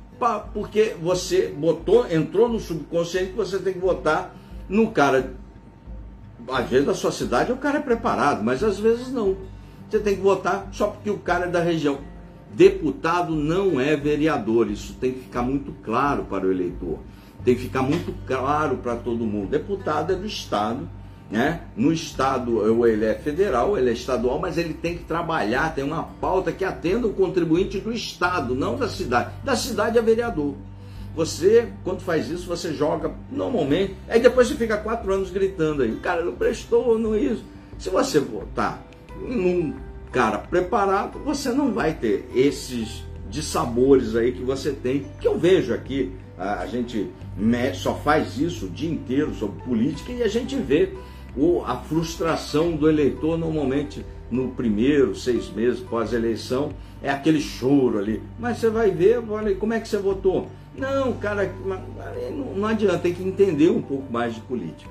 porque 0.53 0.95
você 1.01 1.47
botou, 1.47 2.09
entrou 2.09 2.47
no 2.47 2.59
subconsciente 2.59 3.31
que 3.31 3.37
você 3.37 3.59
tem 3.59 3.73
que 3.73 3.79
votar 3.79 4.35
no 4.67 4.91
cara. 4.91 5.33
Às 6.47 6.69
vezes 6.69 6.85
da 6.85 6.93
sua 6.93 7.11
cidade 7.11 7.51
o 7.51 7.57
cara 7.57 7.79
é 7.79 7.81
preparado, 7.81 8.43
mas 8.43 8.63
às 8.63 8.79
vezes 8.79 9.11
não. 9.11 9.37
Você 9.89 9.99
tem 9.99 10.15
que 10.15 10.21
votar 10.21 10.67
só 10.71 10.87
porque 10.87 11.09
o 11.09 11.17
cara 11.17 11.45
é 11.45 11.49
da 11.49 11.61
região. 11.61 11.99
Deputado 12.53 13.35
não 13.35 13.79
é 13.79 13.95
vereador, 13.95 14.69
isso 14.69 14.93
tem 14.93 15.11
que 15.11 15.19
ficar 15.21 15.41
muito 15.41 15.73
claro 15.83 16.23
para 16.23 16.45
o 16.45 16.51
eleitor. 16.51 16.99
Tem 17.43 17.55
que 17.55 17.61
ficar 17.61 17.81
muito 17.81 18.13
claro 18.25 18.77
para 18.77 18.95
todo 18.95 19.25
mundo. 19.25 19.49
Deputado 19.49 20.13
é 20.13 20.15
do 20.15 20.25
Estado 20.25 20.87
né? 21.29 21.61
No 21.75 21.91
estado, 21.91 22.85
ele 22.87 23.05
é 23.05 23.15
federal, 23.15 23.77
ele 23.77 23.89
é 23.89 23.93
estadual, 23.93 24.39
mas 24.39 24.57
ele 24.57 24.73
tem 24.73 24.97
que 24.97 25.03
trabalhar, 25.03 25.73
tem 25.73 25.83
uma 25.83 26.03
pauta 26.03 26.51
que 26.51 26.63
atenda 26.63 27.07
o 27.07 27.13
contribuinte 27.13 27.79
do 27.79 27.91
estado, 27.91 28.53
não 28.53 28.75
da 28.75 28.87
cidade. 28.87 29.31
Da 29.43 29.55
cidade 29.55 29.97
é 29.97 30.01
vereador. 30.01 30.55
Você, 31.15 31.69
quando 31.83 32.01
faz 32.01 32.29
isso, 32.29 32.45
você 32.45 32.73
joga 32.73 33.13
normalmente, 33.31 33.95
aí 34.09 34.19
depois 34.19 34.47
você 34.47 34.55
fica 34.55 34.77
quatro 34.77 35.13
anos 35.13 35.31
gritando 35.31 35.81
aí, 35.81 35.91
o 35.91 35.99
cara 35.99 36.23
não 36.23 36.33
prestou, 36.33 36.99
não 36.99 37.15
isso. 37.15 37.43
Se 37.79 37.89
você 37.89 38.19
votar 38.19 38.85
num 39.21 39.73
cara 40.11 40.37
preparado, 40.37 41.19
você 41.19 41.49
não 41.51 41.73
vai 41.73 41.93
ter 41.93 42.29
esses 42.35 43.03
dissabores 43.29 44.15
aí 44.15 44.33
que 44.33 44.43
você 44.43 44.71
tem, 44.71 45.05
que 45.19 45.27
eu 45.27 45.37
vejo 45.37 45.73
aqui, 45.73 46.11
a 46.37 46.65
gente 46.65 47.09
só 47.75 47.95
faz 47.95 48.37
isso 48.37 48.65
o 48.65 48.69
dia 48.69 48.89
inteiro 48.89 49.33
sobre 49.35 49.61
política 49.63 50.11
e 50.11 50.21
a 50.21 50.27
gente 50.27 50.55
vê 50.57 50.93
a 51.65 51.77
frustração 51.77 52.75
do 52.75 52.89
eleitor 52.89 53.37
normalmente 53.37 54.05
no 54.29 54.49
primeiro 54.49 55.15
seis 55.15 55.49
meses 55.49 55.79
pós-eleição 55.79 56.71
é 57.01 57.09
aquele 57.09 57.39
choro 57.39 57.99
ali. 57.99 58.21
Mas 58.39 58.57
você 58.57 58.69
vai 58.69 58.91
ver, 58.91 59.23
olha, 59.29 59.53
como 59.55 59.73
é 59.73 59.79
que 59.79 59.87
você 59.87 59.97
votou? 59.97 60.49
Não, 60.77 61.13
cara, 61.13 61.53
não 62.55 62.67
adianta, 62.67 62.99
tem 62.99 63.13
que 63.13 63.23
entender 63.23 63.69
um 63.69 63.81
pouco 63.81 64.11
mais 64.11 64.35
de 64.35 64.41
política. 64.41 64.89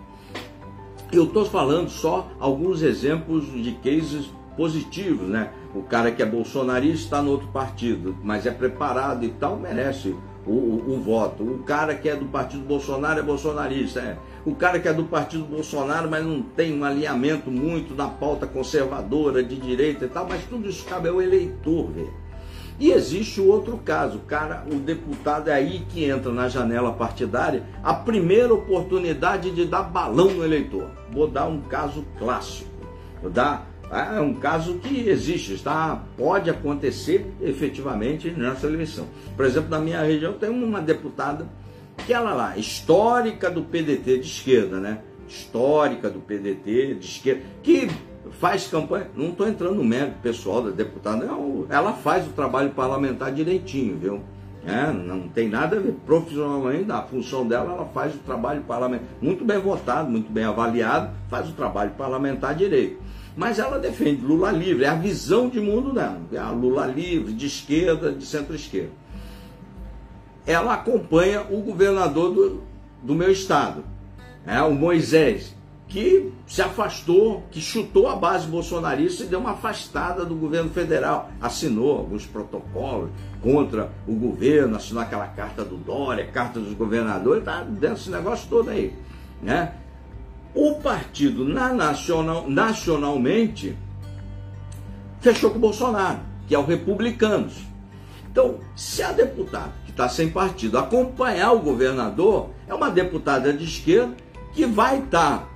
Eu 1.13 1.25
estou 1.25 1.45
falando 1.45 1.89
só 1.89 2.29
alguns 2.41 2.83
exemplos 2.83 3.45
de 3.63 3.73
cases 3.73 4.31
positivos, 4.57 5.29
né? 5.29 5.51
O 5.75 5.83
cara 5.83 6.11
que 6.11 6.23
é 6.23 6.27
bolsonarista 6.27 7.05
está 7.05 7.23
no 7.23 7.31
outro 7.31 7.49
partido, 7.49 8.17
mas 8.23 8.47
é 8.47 8.51
preparado 8.51 9.25
e 9.25 9.29
tal, 9.29 9.57
merece 9.57 10.15
o, 10.47 10.51
o, 10.51 10.95
o, 10.95 11.01
voto. 11.01 11.43
O 11.43 11.59
cara 11.61 11.95
que 11.95 12.09
é 12.09 12.17
do 12.17 12.27
partido 12.27 12.65
Bolsonaro 12.65 13.21
é 13.21 13.23
bolsonarista. 13.23 14.01
É. 14.01 14.17
O 14.45 14.55
cara 14.55 14.79
que 14.79 14.89
é 14.89 14.93
do 14.93 15.05
partido 15.05 15.45
Bolsonaro, 15.45 16.09
mas 16.11 16.25
não 16.25 16.43
tem 16.43 16.79
um 16.79 16.85
alinhamento 16.85 17.51
muito 17.51 17.95
na 17.95 18.09
pauta 18.09 18.47
conservadora, 18.47 19.43
de 19.43 19.57
direita 19.57 20.05
e 20.05 20.09
tal, 20.09 20.27
mas 20.29 20.45
tudo 20.45 20.69
isso 20.69 20.85
cabe 20.85 21.09
ao 21.09 21.21
eleitor 21.21 21.91
ver. 21.91 22.13
E 22.79 22.91
existe 22.91 23.41
o 23.41 23.47
outro 23.49 23.79
caso, 23.79 24.19
o 24.19 24.23
cara, 24.23 24.65
o 24.71 24.75
deputado 24.75 25.49
é 25.49 25.55
aí 25.55 25.87
que 25.91 26.05
entra 26.05 26.33
na 26.33 26.49
janela 26.49 26.93
partidária, 26.93 27.63
a 27.83 27.95
primeira 27.95 28.53
oportunidade 28.53 29.53
de 29.53 29.65
dar 29.65 29.85
balão 29.85 30.31
no 30.31 30.45
eleitor. 30.45 30.91
Vou 31.13 31.29
dar 31.29 31.47
um 31.47 31.61
caso 31.61 32.05
clássico. 32.19 32.71
Vou 33.23 33.31
dar 33.31 33.71
é 33.91 34.21
um 34.21 34.35
caso 34.35 34.79
que 34.79 35.09
existe, 35.09 35.55
está, 35.55 36.03
pode 36.17 36.51
acontecer 36.51 37.33
efetivamente 37.41 38.31
nessa 38.31 38.67
eleição. 38.67 39.07
Por 39.37 39.45
exemplo, 39.45 39.71
na 39.71 39.79
minha 39.79 40.03
região 40.03 40.33
tem 40.33 40.51
uma 40.51 40.81
deputada 40.81 41.47
que 42.05 42.13
ela 42.13 42.35
lá, 42.35 42.57
histórica 42.57 43.51
do 43.51 43.63
PDT 43.63 44.19
de 44.19 44.27
esquerda, 44.27 44.81
né? 44.81 44.99
Histórica 45.29 46.11
do 46.11 46.19
PDT 46.19 46.95
de 46.95 47.07
esquerda, 47.07 47.43
que 47.63 47.89
faz 48.33 48.67
campanha. 48.67 49.09
Não 49.17 49.29
estou 49.31 49.49
entrando 49.49 49.77
no 49.77 49.85
mérito 49.85 50.19
pessoal 50.23 50.63
da 50.63 50.71
deputada, 50.71 51.29
ela 51.69 51.93
faz 51.93 52.27
o 52.27 52.31
trabalho 52.31 52.71
parlamentar 52.71 53.33
direitinho, 53.33 53.97
viu? 53.97 54.21
É, 54.67 54.91
não 54.91 55.29
tem 55.29 55.49
nada 55.49 55.77
a 55.77 55.81
ver 55.81 55.95
profissionalmente, 56.07 56.91
a 56.91 57.03
função 57.03 57.47
dela, 57.47 57.75
ela 57.75 57.85
faz 57.87 58.15
o 58.15 58.19
trabalho 58.19 58.63
parlamentar 58.63 59.07
muito 59.21 59.45
bem 59.45 59.59
votado, 59.59 60.11
muito 60.11 60.33
bem 60.33 60.45
avaliado, 60.45 61.11
faz 61.29 61.51
o 61.51 61.53
trabalho 61.53 61.91
parlamentar 61.99 62.55
direito. 62.55 62.97
Mas 63.37 63.59
ela 63.59 63.79
defende 63.79 64.25
Lula 64.25 64.51
livre, 64.51 64.85
é 64.85 64.89
a 64.89 64.95
visão 64.95 65.49
de 65.49 65.61
mundo 65.61 65.93
dela. 65.93 66.21
É 66.33 66.39
a 66.39 66.51
Lula 66.51 66.87
livre, 66.87 67.33
de 67.33 67.47
esquerda, 67.47 68.13
de 68.13 68.25
centro-esquerda. 68.25 68.93
Ela 70.47 70.75
acompanha 70.75 71.43
o 71.51 71.61
governador 71.61 72.33
do, 72.33 72.63
do 73.03 73.15
meu 73.15 73.31
estado, 73.31 73.85
é, 74.47 74.63
o 74.63 74.75
Moisés, 74.75 75.55
que 75.89 76.33
se 76.47 76.63
afastou, 76.63 77.45
que 77.51 77.61
chutou 77.61 78.09
a 78.09 78.17
base 78.17 78.47
bolsonarista 78.47 79.23
e 79.23 79.27
deu 79.27 79.39
uma 79.39 79.53
afastada 79.53 80.25
do 80.25 80.35
governo 80.35 80.71
federal. 80.71 81.31
Assinou 81.41 81.99
alguns 81.99 82.27
protocolos 82.27 83.11
contra 83.43 83.93
o 84.07 84.15
governo, 84.15 84.77
assinou 84.77 85.03
aquela 85.03 85.27
carta 85.27 85.65
do 85.65 85.77
Dória, 85.77 86.27
carta 86.27 86.59
dos 86.59 86.73
governadores, 86.73 87.45
tá 87.45 87.63
dentro 87.63 87.97
desse 87.97 88.11
negócio 88.11 88.49
todo 88.49 88.71
aí. 88.71 88.95
Né? 89.43 89.75
O 90.55 90.77
partido 90.77 91.45
na 91.45 91.73
nacional, 91.73 92.49
nacionalmente 92.49 93.77
fechou 95.21 95.51
com 95.51 95.59
o 95.59 95.61
Bolsonaro, 95.61 96.21
que 96.47 96.55
é 96.55 96.59
o 96.59 96.65
Republicanos. 96.65 97.55
Então, 98.31 98.57
se 98.75 99.03
a 99.03 99.13
deputada 99.13 99.73
que 99.85 99.91
está 99.91 100.09
sem 100.09 100.31
partido 100.31 100.77
acompanhar 100.77 101.53
o 101.53 101.61
governador, 101.61 102.51
é 102.67 102.75
uma 102.75 102.91
deputada 102.91 103.53
de 103.53 103.65
esquerda 103.65 104.15
que 104.53 104.65
vai 104.67 104.99
estar 104.99 105.39
tá 105.39 105.54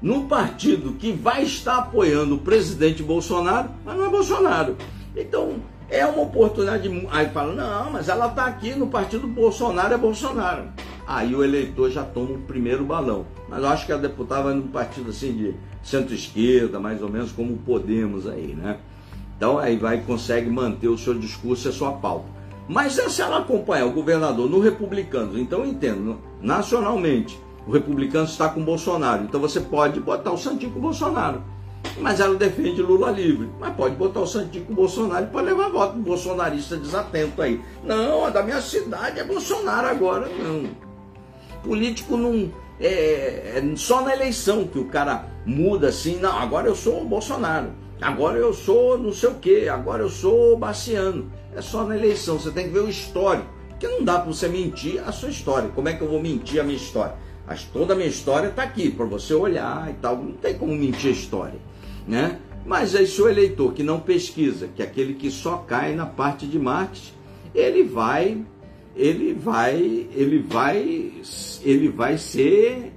no 0.00 0.24
partido 0.24 0.94
que 0.94 1.12
vai 1.12 1.42
estar 1.42 1.78
apoiando 1.78 2.36
o 2.36 2.38
presidente 2.38 3.02
Bolsonaro, 3.02 3.70
mas 3.84 3.96
não 3.96 4.06
é 4.06 4.08
Bolsonaro. 4.08 4.76
Então, 5.16 5.56
é 5.90 6.06
uma 6.06 6.22
oportunidade. 6.22 6.88
Aí 7.10 7.28
fala, 7.30 7.52
não, 7.52 7.90
mas 7.90 8.08
ela 8.08 8.28
está 8.28 8.46
aqui 8.46 8.74
no 8.74 8.86
partido 8.86 9.26
Bolsonaro, 9.26 9.92
é 9.92 9.98
Bolsonaro. 9.98 10.64
Aí 11.06 11.34
o 11.34 11.42
eleitor 11.42 11.90
já 11.90 12.04
toma 12.04 12.32
o 12.32 12.42
primeiro 12.42 12.84
balão. 12.84 13.26
Mas 13.48 13.62
eu 13.62 13.68
acho 13.68 13.86
que 13.86 13.92
a 13.92 13.96
deputada 13.96 14.44
vai 14.44 14.54
num 14.54 14.68
partido 14.68 15.10
assim 15.10 15.32
de 15.32 15.54
centro-esquerda, 15.82 16.78
mais 16.78 17.02
ou 17.02 17.08
menos 17.08 17.32
como 17.32 17.54
o 17.54 17.58
Podemos 17.58 18.28
aí, 18.28 18.54
né? 18.54 18.78
Então 19.36 19.58
aí 19.58 19.76
vai 19.76 20.02
consegue 20.02 20.48
manter 20.48 20.88
o 20.88 20.98
seu 20.98 21.14
discurso 21.14 21.66
e 21.66 21.70
a 21.70 21.72
sua 21.72 21.92
pauta. 21.92 22.26
Mas 22.68 22.92
se 22.92 23.20
ela 23.20 23.38
acompanhar 23.38 23.86
o 23.86 23.92
governador 23.92 24.48
no 24.48 24.60
republicano, 24.60 25.36
então 25.36 25.66
entendo, 25.66 26.20
nacionalmente, 26.40 27.36
o 27.70 27.72
republicano 27.72 28.24
está 28.24 28.48
com 28.48 28.64
Bolsonaro. 28.64 29.22
Então 29.22 29.40
você 29.40 29.60
pode 29.60 30.00
botar 30.00 30.32
o 30.32 30.36
Santinho 30.36 30.72
com 30.72 30.80
Bolsonaro. 30.80 31.40
Mas 31.98 32.18
ela 32.18 32.34
defende 32.34 32.82
Lula 32.82 33.12
livre. 33.12 33.48
Mas 33.60 33.74
pode 33.76 33.94
botar 33.94 34.20
o 34.20 34.26
Santinho 34.26 34.64
com 34.64 34.74
Bolsonaro 34.74 35.26
e 35.26 35.28
pode 35.28 35.46
levar 35.46 35.70
voto 35.70 35.94
do 35.94 36.02
bolsonarista 36.02 36.76
desatento 36.76 37.40
aí. 37.40 37.60
Não, 37.84 38.24
a 38.24 38.30
da 38.30 38.42
minha 38.42 38.60
cidade 38.60 39.20
é 39.20 39.24
Bolsonaro 39.24 39.86
agora. 39.86 40.28
Não. 40.28 40.68
Político 41.62 42.16
não. 42.16 42.50
É, 42.80 43.58
é 43.58 43.76
só 43.76 44.02
na 44.02 44.14
eleição 44.14 44.66
que 44.66 44.78
o 44.78 44.86
cara 44.86 45.26
muda 45.46 45.88
assim. 45.88 46.16
Não, 46.16 46.36
agora 46.36 46.66
eu 46.66 46.74
sou 46.74 47.02
o 47.02 47.04
Bolsonaro. 47.04 47.70
Agora 48.00 48.36
eu 48.36 48.52
sou 48.52 48.98
não 48.98 49.12
sei 49.12 49.28
o 49.28 49.34
que. 49.34 49.68
Agora 49.68 50.02
eu 50.02 50.10
sou 50.10 50.58
Baciano. 50.58 51.30
É 51.54 51.62
só 51.62 51.84
na 51.84 51.96
eleição. 51.96 52.36
Você 52.36 52.50
tem 52.50 52.64
que 52.64 52.72
ver 52.72 52.80
o 52.80 52.88
histórico. 52.88 53.46
Porque 53.68 53.86
não 53.86 54.04
dá 54.04 54.18
para 54.18 54.32
você 54.32 54.48
mentir 54.48 55.00
a 55.06 55.12
sua 55.12 55.28
história. 55.28 55.70
Como 55.74 55.88
é 55.88 55.92
que 55.92 56.02
eu 56.02 56.08
vou 56.08 56.20
mentir 56.20 56.60
a 56.60 56.64
minha 56.64 56.76
história? 56.76 57.14
Mas 57.50 57.64
toda 57.64 57.94
a 57.94 57.96
minha 57.96 58.08
história 58.08 58.46
está 58.46 58.62
aqui 58.62 58.90
para 58.90 59.04
você 59.04 59.34
olhar 59.34 59.90
e 59.90 59.94
tal. 59.94 60.16
Não 60.16 60.32
tem 60.32 60.56
como 60.56 60.72
mentir 60.72 61.08
a 61.08 61.12
história 61.12 61.58
né? 62.06 62.38
Mas 62.66 62.94
aí 62.94 63.06
se 63.06 63.20
o 63.20 63.28
eleitor 63.28 63.72
que 63.72 63.82
não 63.82 64.00
pesquisa, 64.00 64.68
que 64.74 64.82
é 64.82 64.84
aquele 64.84 65.14
que 65.14 65.30
só 65.30 65.56
cai 65.58 65.94
na 65.94 66.06
parte 66.06 66.46
de 66.46 66.58
marketing, 66.58 67.12
ele 67.54 67.82
vai, 67.84 68.44
ele 68.94 69.32
vai, 69.32 69.76
ele 70.14 70.38
vai, 70.38 71.12
ele 71.62 71.88
vai 71.88 72.18
ser 72.18 72.92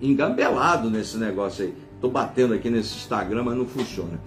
engambelado 0.00 0.90
nesse 0.90 1.16
negócio 1.16 1.64
aí. 1.64 1.74
Estou 1.94 2.10
batendo 2.10 2.54
aqui 2.54 2.70
nesse 2.70 2.96
Instagram, 2.96 3.44
mas 3.44 3.56
não 3.56 3.66
funciona. 3.66 4.20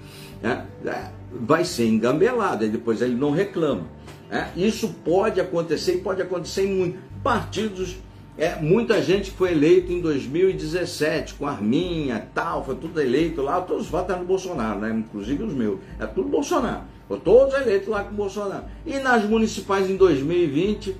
É, 0.44 0.90
é, 0.90 1.12
vai 1.32 1.64
ser 1.64 1.88
engambelado, 1.88 2.64
aí 2.64 2.70
depois 2.70 3.02
ele 3.02 3.16
não 3.16 3.32
reclama. 3.32 3.86
É, 4.30 4.48
isso 4.58 4.96
pode 5.06 5.40
acontecer 5.40 5.96
e 5.96 5.98
pode 6.00 6.22
acontecer 6.22 6.66
em 6.66 6.76
muitos 6.76 7.02
partidos 7.24 7.98
é, 8.38 8.56
muita 8.56 9.02
gente 9.02 9.30
foi 9.32 9.52
eleito 9.52 9.92
em 9.92 10.00
2017, 10.00 11.34
com 11.36 11.46
Arminha 11.46 12.28
tal, 12.34 12.64
foi 12.64 12.76
tudo 12.76 13.02
eleito 13.02 13.42
lá, 13.42 13.60
todos 13.62 13.88
votaram 13.88 14.22
no 14.22 14.28
Bolsonaro, 14.28 14.80
né? 14.80 14.90
inclusive 14.90 15.44
os 15.44 15.54
meus. 15.54 15.80
É 16.00 16.06
tudo 16.06 16.30
Bolsonaro. 16.30 16.84
Foi 17.08 17.20
todos 17.20 17.54
eleitos 17.56 17.90
lá 17.90 18.04
com 18.04 18.12
o 18.12 18.16
Bolsonaro. 18.18 18.64
E 18.86 18.98
nas 19.00 19.26
municipais 19.26 19.90
em 19.90 19.98
2020, 19.98 20.96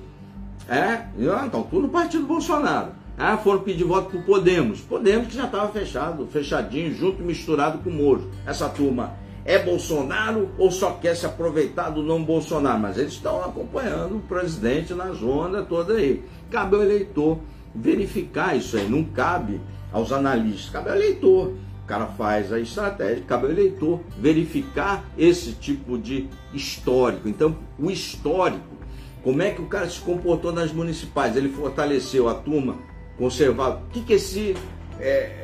é, 0.68 1.06
então 1.46 1.62
tudo 1.62 1.82
no 1.82 1.88
partido 1.88 2.26
Bolsonaro. 2.26 2.92
Ah, 3.16 3.36
foram 3.36 3.60
pedir 3.60 3.84
voto 3.84 4.10
para 4.10 4.20
Podemos. 4.22 4.80
Podemos 4.80 5.28
que 5.28 5.36
já 5.36 5.44
estava 5.44 5.70
fechado, 5.72 6.26
fechadinho, 6.26 6.94
junto, 6.94 7.22
misturado 7.22 7.78
com 7.78 7.90
o 7.90 7.92
Moro. 7.92 8.30
Essa 8.46 8.68
turma 8.68 9.14
é 9.44 9.58
Bolsonaro 9.58 10.50
ou 10.58 10.70
só 10.70 10.92
quer 10.92 11.16
se 11.16 11.26
aproveitar 11.26 11.90
do 11.90 12.02
nome 12.02 12.24
Bolsonaro? 12.24 12.78
Mas 12.78 12.96
eles 12.96 13.14
estão 13.14 13.42
acompanhando 13.42 14.16
o 14.16 14.20
presidente 14.20 14.94
na 14.94 15.12
zona 15.12 15.62
toda 15.62 15.94
aí. 15.94 16.22
Cabe 16.50 16.76
ao 16.76 16.82
eleitor 16.82 17.38
verificar 17.74 18.56
isso 18.56 18.76
aí, 18.76 18.88
não 18.88 19.02
cabe 19.04 19.60
aos 19.92 20.12
analistas, 20.12 20.70
cabe 20.70 20.90
ao 20.90 20.96
eleitor. 20.96 21.52
O 21.82 21.86
cara 21.86 22.06
faz 22.06 22.52
a 22.52 22.60
estratégia, 22.60 23.24
cabe 23.26 23.46
ao 23.46 23.52
eleitor 23.52 24.00
verificar 24.16 25.04
esse 25.18 25.52
tipo 25.52 25.98
de 25.98 26.28
histórico. 26.54 27.28
Então, 27.28 27.56
o 27.78 27.90
histórico, 27.90 28.76
como 29.22 29.42
é 29.42 29.50
que 29.50 29.60
o 29.60 29.66
cara 29.66 29.88
se 29.88 30.00
comportou 30.00 30.52
nas 30.52 30.72
municipais? 30.72 31.36
Ele 31.36 31.48
fortaleceu 31.48 32.28
a 32.28 32.34
turma 32.34 32.76
conservadora. 33.18 33.84
O 33.84 33.90
que, 33.90 34.00
que 34.02 34.12
esse 34.14 34.56
é, 35.00 35.41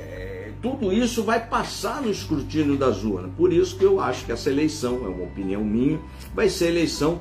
tudo 0.60 0.92
isso 0.92 1.22
vai 1.22 1.46
passar 1.46 2.02
no 2.02 2.10
escrutínio 2.10 2.76
das 2.76 3.04
urnas. 3.04 3.30
Por 3.36 3.52
isso 3.52 3.76
que 3.76 3.84
eu 3.84 4.00
acho 4.00 4.24
que 4.24 4.32
essa 4.32 4.50
eleição, 4.50 5.04
é 5.04 5.08
uma 5.08 5.24
opinião 5.24 5.64
minha, 5.64 6.00
vai 6.34 6.48
ser 6.48 6.68
eleição 6.68 7.20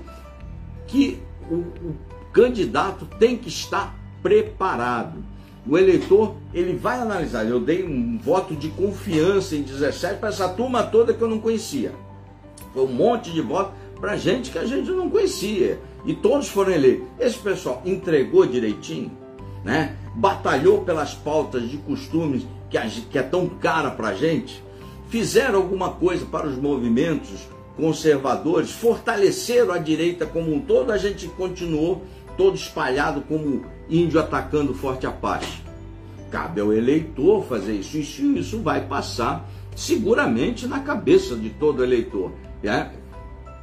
que 0.88 1.19
o, 1.50 1.56
o 1.56 1.95
candidato 2.32 3.06
tem 3.19 3.38
que 3.38 3.50
estar 3.50 3.95
preparado. 4.21 5.23
O 5.67 5.78
eleitor, 5.78 6.36
ele 6.54 6.78
vai 6.78 7.00
analisar. 7.00 7.45
Eu 7.45 7.60
dei 7.60 7.84
um 7.84 8.17
voto 8.17 8.56
de 8.56 8.69
confiança 8.69 9.56
em 9.56 9.62
17 9.62 10.19
para 10.19 10.30
essa 10.30 10.47
turma 10.47 10.84
toda 10.84 11.13
que 11.13 11.21
eu 11.21 11.28
não 11.28 11.39
conhecia. 11.39 11.93
Foi 12.73 12.84
um 12.84 12.93
monte 12.93 13.32
de 13.32 13.41
voto 13.41 13.73
para 14.00 14.15
gente 14.15 14.52
que 14.52 14.58
a 14.58 14.65
gente 14.65 14.89
não 14.91 15.10
conhecia. 15.10 15.80
E 16.06 16.13
todos 16.13 16.47
foram 16.47 16.71
eleitos. 16.71 17.06
Esse 17.19 17.38
pessoal 17.38 17.82
entregou 17.86 18.45
direitinho, 18.45 19.12
né? 19.68 19.98
batalhou 20.16 20.86
pelas 20.86 21.14
pautas 21.14 21.70
de 21.70 21.76
costumes 21.76 22.48
que, 22.70 22.80
que 23.02 23.20
é 23.20 23.22
tão 23.22 23.50
cara 23.50 23.92
para 23.92 24.10
a 24.10 24.14
gente, 24.14 24.64
fizeram 25.10 25.60
alguma 25.60 25.90
coisa 25.90 26.26
para 26.26 26.48
os 26.48 26.56
movimentos 26.56 27.50
conservadores, 27.76 28.72
fortaleceram 28.72 29.74
a 29.74 29.78
direita 29.78 30.26
como 30.26 30.56
um 30.56 30.62
todo, 30.62 30.90
a 30.90 30.98
gente 30.98 31.28
continuou 31.28 32.02
todo 32.38 32.56
espalhado 32.56 33.20
como 33.22 33.66
índio 33.90 34.22
atacando 34.22 34.74
forte 34.74 35.06
Apache. 35.06 35.62
Cabe 36.32 36.62
ao 36.62 36.72
eleitor 36.72 37.44
fazer 37.44 37.74
isso, 37.74 37.98
isso, 37.98 38.22
isso 38.38 38.60
vai 38.62 38.88
passar 38.88 39.50
seguramente 39.76 40.66
na 40.66 40.80
cabeça 40.80 41.36
de 41.36 41.50
todo 41.50 41.84
eleitor. 41.84 42.32
Né? 42.64 42.90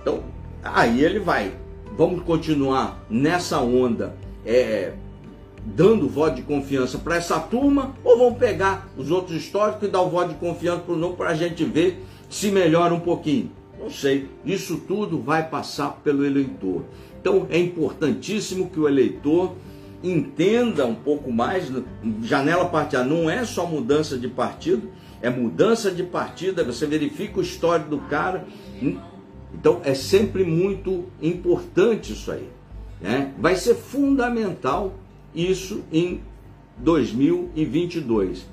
Então, 0.02 0.22
aí 0.62 1.02
ele 1.02 1.18
vai. 1.18 1.54
Vamos 1.96 2.22
continuar 2.24 3.04
nessa 3.08 3.58
onda 3.60 4.14
é, 4.44 4.92
dando 5.64 6.08
voto 6.08 6.36
de 6.36 6.42
confiança 6.42 6.98
para 6.98 7.16
essa 7.16 7.40
turma 7.40 7.94
ou 8.04 8.18
vão 8.18 8.34
pegar 8.34 8.88
os 8.96 9.10
outros 9.10 9.36
históricos 9.36 9.88
e 9.88 9.90
dar 9.90 10.02
o 10.02 10.10
voto 10.10 10.30
de 10.30 10.34
confiança 10.34 10.80
para 10.80 10.94
o 10.94 10.98
novo 10.98 11.16
para 11.16 11.30
a 11.30 11.34
gente 11.34 11.64
ver 11.64 12.04
se 12.28 12.50
melhora 12.50 12.92
um 12.92 13.00
pouquinho? 13.00 13.50
Não 13.78 13.90
sei. 13.90 14.28
Isso 14.44 14.78
tudo 14.86 15.20
vai 15.20 15.48
passar 15.48 16.00
pelo 16.04 16.24
eleitor. 16.24 16.84
Então 17.20 17.46
é 17.50 17.58
importantíssimo 17.58 18.68
que 18.68 18.78
o 18.78 18.88
eleitor 18.88 19.54
entenda 20.02 20.84
um 20.84 20.94
pouco 20.94 21.32
mais. 21.32 21.72
Janela 22.22 22.66
partidária 22.66 23.08
não 23.08 23.30
é 23.30 23.44
só 23.44 23.66
mudança 23.66 24.18
de 24.18 24.28
partido, 24.28 24.90
é 25.22 25.30
mudança 25.30 25.90
de 25.90 26.02
partido. 26.02 26.64
Você 26.64 26.86
verifica 26.86 27.38
o 27.38 27.42
histórico 27.42 27.90
do 27.90 27.98
cara. 27.98 28.46
Então 29.54 29.80
é 29.84 29.94
sempre 29.94 30.44
muito 30.44 31.04
importante 31.22 32.12
isso 32.12 32.30
aí. 32.30 32.48
Né? 33.00 33.32
Vai 33.38 33.56
ser 33.56 33.74
fundamental 33.74 34.94
isso 35.34 35.82
em 35.92 36.20
2022. 36.78 38.46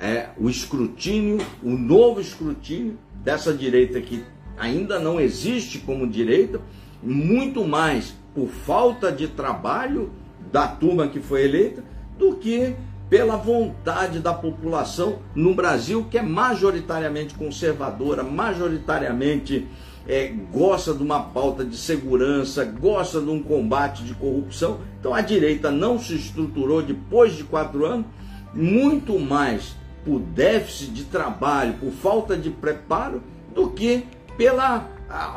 É 0.00 0.30
o 0.36 0.50
escrutínio, 0.50 1.38
o 1.62 1.70
novo 1.70 2.20
escrutínio 2.20 2.98
dessa 3.22 3.54
direita 3.54 4.00
que 4.00 4.24
ainda 4.56 4.98
não 4.98 5.20
existe 5.20 5.78
como 5.78 6.06
direita, 6.06 6.60
muito 7.02 7.64
mais 7.64 8.14
por 8.34 8.48
falta 8.48 9.12
de 9.12 9.28
trabalho 9.28 10.10
da 10.50 10.66
turma 10.66 11.08
que 11.08 11.20
foi 11.20 11.44
eleita 11.44 11.84
do 12.18 12.36
que 12.36 12.74
pela 13.08 13.36
vontade 13.36 14.18
da 14.18 14.32
população 14.32 15.20
no 15.34 15.54
Brasil, 15.54 16.06
que 16.10 16.18
é 16.18 16.22
majoritariamente 16.22 17.34
conservadora, 17.34 18.22
majoritariamente 18.22 19.68
é, 20.06 20.32
gosta 20.52 20.92
de 20.92 21.02
uma 21.02 21.20
pauta 21.20 21.64
de 21.64 21.76
segurança, 21.76 22.64
gosta 22.64 23.20
de 23.20 23.30
um 23.30 23.42
combate 23.42 24.04
de 24.04 24.14
corrupção. 24.14 24.78
Então 25.00 25.14
a 25.14 25.20
direita 25.20 25.70
não 25.70 25.98
se 25.98 26.14
estruturou 26.14 26.82
depois 26.82 27.34
de 27.34 27.44
quatro 27.44 27.84
anos, 27.86 28.06
muito 28.52 29.18
mais 29.18 29.74
por 30.04 30.20
déficit 30.20 30.92
de 30.92 31.04
trabalho, 31.04 31.74
por 31.74 31.90
falta 31.90 32.36
de 32.36 32.50
preparo, 32.50 33.22
do 33.54 33.70
que 33.70 34.04
pela 34.36 34.90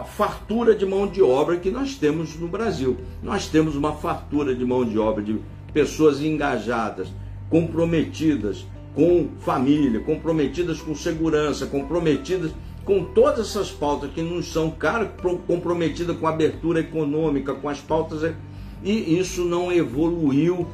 fartura 0.05 0.75
de 0.75 0.85
mão 0.85 1.07
de 1.07 1.21
obra 1.21 1.57
que 1.57 1.69
nós 1.69 1.95
temos 1.95 2.35
no 2.37 2.47
Brasil. 2.47 2.97
Nós 3.21 3.47
temos 3.47 3.75
uma 3.75 3.93
fartura 3.93 4.55
de 4.55 4.65
mão 4.65 4.83
de 4.83 4.97
obra 4.97 5.23
de 5.23 5.39
pessoas 5.71 6.21
engajadas, 6.21 7.07
comprometidas 7.49 8.65
com 8.95 9.29
família, 9.39 9.99
comprometidas 9.99 10.81
com 10.81 10.95
segurança, 10.95 11.67
comprometidas 11.67 12.51
com 12.87 13.03
todas 13.03 13.49
essas 13.49 13.69
pautas 13.69 14.09
que 14.11 14.21
não 14.21 14.41
são 14.41 14.71
caras, 14.71 15.09
comprometidas 15.45 16.17
com 16.17 16.25
a 16.25 16.29
abertura 16.29 16.79
econômica, 16.79 17.53
com 17.53 17.67
as 17.67 17.81
pautas, 17.81 18.33
e 18.81 19.19
isso 19.19 19.43
não 19.43 19.69
evoluiu 19.69 20.65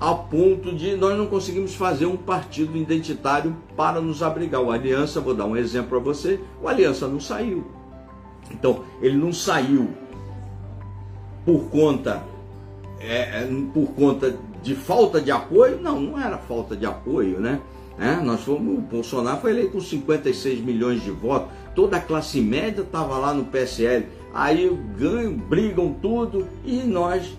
a 0.00 0.12
ponto 0.12 0.74
de 0.74 0.96
nós 0.96 1.16
não 1.16 1.28
conseguimos 1.28 1.76
fazer 1.76 2.06
um 2.06 2.16
partido 2.16 2.76
identitário 2.76 3.56
para 3.76 4.00
nos 4.00 4.20
abrigar. 4.20 4.60
O 4.60 4.72
Aliança, 4.72 5.20
vou 5.20 5.32
dar 5.32 5.46
um 5.46 5.56
exemplo 5.56 5.90
para 5.90 6.00
você, 6.00 6.40
o 6.60 6.68
Aliança 6.68 7.06
não 7.06 7.20
saiu. 7.20 7.64
Então, 8.50 8.84
ele 9.00 9.16
não 9.16 9.32
saiu 9.32 9.90
por 11.46 11.70
conta 11.70 12.20
é, 12.98 13.42
é, 13.42 13.48
por 13.72 13.92
conta 13.92 14.36
de 14.60 14.74
falta 14.74 15.20
de 15.20 15.30
apoio? 15.30 15.80
Não, 15.80 16.00
não 16.00 16.20
era 16.20 16.38
falta 16.38 16.74
de 16.74 16.84
apoio, 16.84 17.38
né? 17.38 17.60
É, 17.98 18.16
nós 18.16 18.40
fomos, 18.42 18.78
o 18.78 18.80
Bolsonaro 18.80 19.40
foi 19.40 19.52
eleito 19.52 19.72
com 19.72 19.80
56 19.80 20.60
milhões 20.60 21.02
de 21.02 21.10
votos, 21.10 21.52
toda 21.74 21.96
a 21.96 22.00
classe 22.00 22.40
média 22.40 22.82
estava 22.82 23.16
lá 23.18 23.32
no 23.32 23.44
PSL, 23.44 24.06
aí 24.32 24.68
ganham, 24.98 25.34
brigam 25.34 25.94
tudo 26.02 26.48
e 26.64 26.78
nós, 26.78 27.36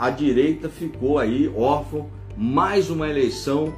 a 0.00 0.10
direita 0.10 0.68
ficou 0.68 1.18
aí 1.18 1.48
órfão, 1.56 2.06
mais 2.36 2.90
uma 2.90 3.08
eleição 3.08 3.72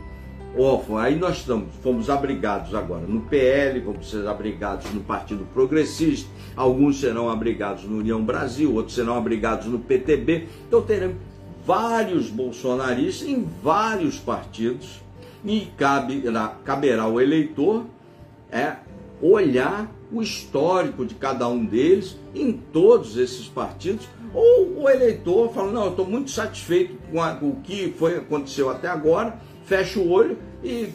órfão. 0.56 0.96
Aí 0.96 1.16
nós 1.16 1.38
estamos, 1.38 1.68
fomos 1.82 2.08
abrigados 2.08 2.74
agora 2.74 3.06
no 3.06 3.20
PL, 3.20 3.80
vamos 3.80 4.10
ser 4.10 4.26
abrigados 4.26 4.90
no 4.92 5.00
Partido 5.00 5.46
Progressista, 5.52 6.30
alguns 6.56 6.98
serão 6.98 7.28
abrigados 7.28 7.84
no 7.84 7.98
União 7.98 8.22
Brasil, 8.22 8.74
outros 8.74 8.94
serão 8.94 9.16
abrigados 9.16 9.66
no 9.66 9.78
PTB. 9.78 10.48
Então 10.66 10.80
teremos 10.82 11.16
vários 11.66 12.30
bolsonaristas 12.30 13.28
em 13.28 13.46
vários 13.62 14.18
partidos 14.18 15.00
e 15.44 15.66
caberá, 15.76 16.56
caberá 16.64 17.02
ao 17.04 17.20
eleitor 17.20 17.86
é, 18.50 18.76
olhar 19.22 19.90
o 20.12 20.20
histórico 20.22 21.04
de 21.04 21.14
cada 21.14 21.46
um 21.48 21.64
deles 21.64 22.16
em 22.34 22.52
todos 22.52 23.16
esses 23.16 23.46
partidos, 23.46 24.08
ou 24.34 24.82
o 24.82 24.88
eleitor 24.88 25.52
fala, 25.52 25.70
não, 25.70 25.84
eu 25.84 25.90
estou 25.90 26.06
muito 26.06 26.30
satisfeito 26.30 26.96
com, 27.10 27.22
a, 27.22 27.34
com 27.34 27.50
o 27.50 27.56
que 27.56 27.94
foi, 27.96 28.16
aconteceu 28.16 28.70
até 28.70 28.88
agora, 28.88 29.38
fecha 29.64 30.00
o 30.00 30.10
olho 30.10 30.36
e 30.64 30.88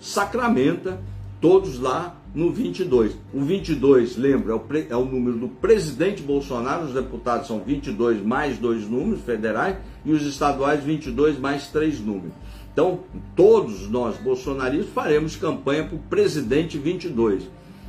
sacramenta 0.00 1.00
todos 1.40 1.78
lá 1.78 2.16
no 2.34 2.52
22. 2.52 3.12
O 3.32 3.40
22, 3.40 4.16
lembra, 4.16 4.52
é 4.52 4.56
o, 4.56 4.62
é 4.90 4.96
o 4.96 5.04
número 5.04 5.38
do 5.38 5.48
presidente 5.48 6.22
Bolsonaro, 6.22 6.84
os 6.84 6.94
deputados 6.94 7.46
são 7.46 7.60
22 7.60 8.22
mais 8.22 8.58
dois 8.58 8.86
números 8.86 9.22
federais 9.22 9.76
e 10.04 10.12
os 10.12 10.22
estaduais 10.26 10.82
22 10.82 11.38
mais 11.38 11.68
três 11.68 11.98
números. 12.00 12.32
Então, 12.76 13.00
todos 13.34 13.88
nós 13.88 14.18
bolsonaristas 14.18 14.92
faremos 14.92 15.34
campanha 15.34 15.84
para 15.84 15.96
o 15.96 15.98
presidente 15.98 16.76
22. 16.76 17.44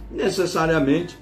Necessariamente 0.09 1.19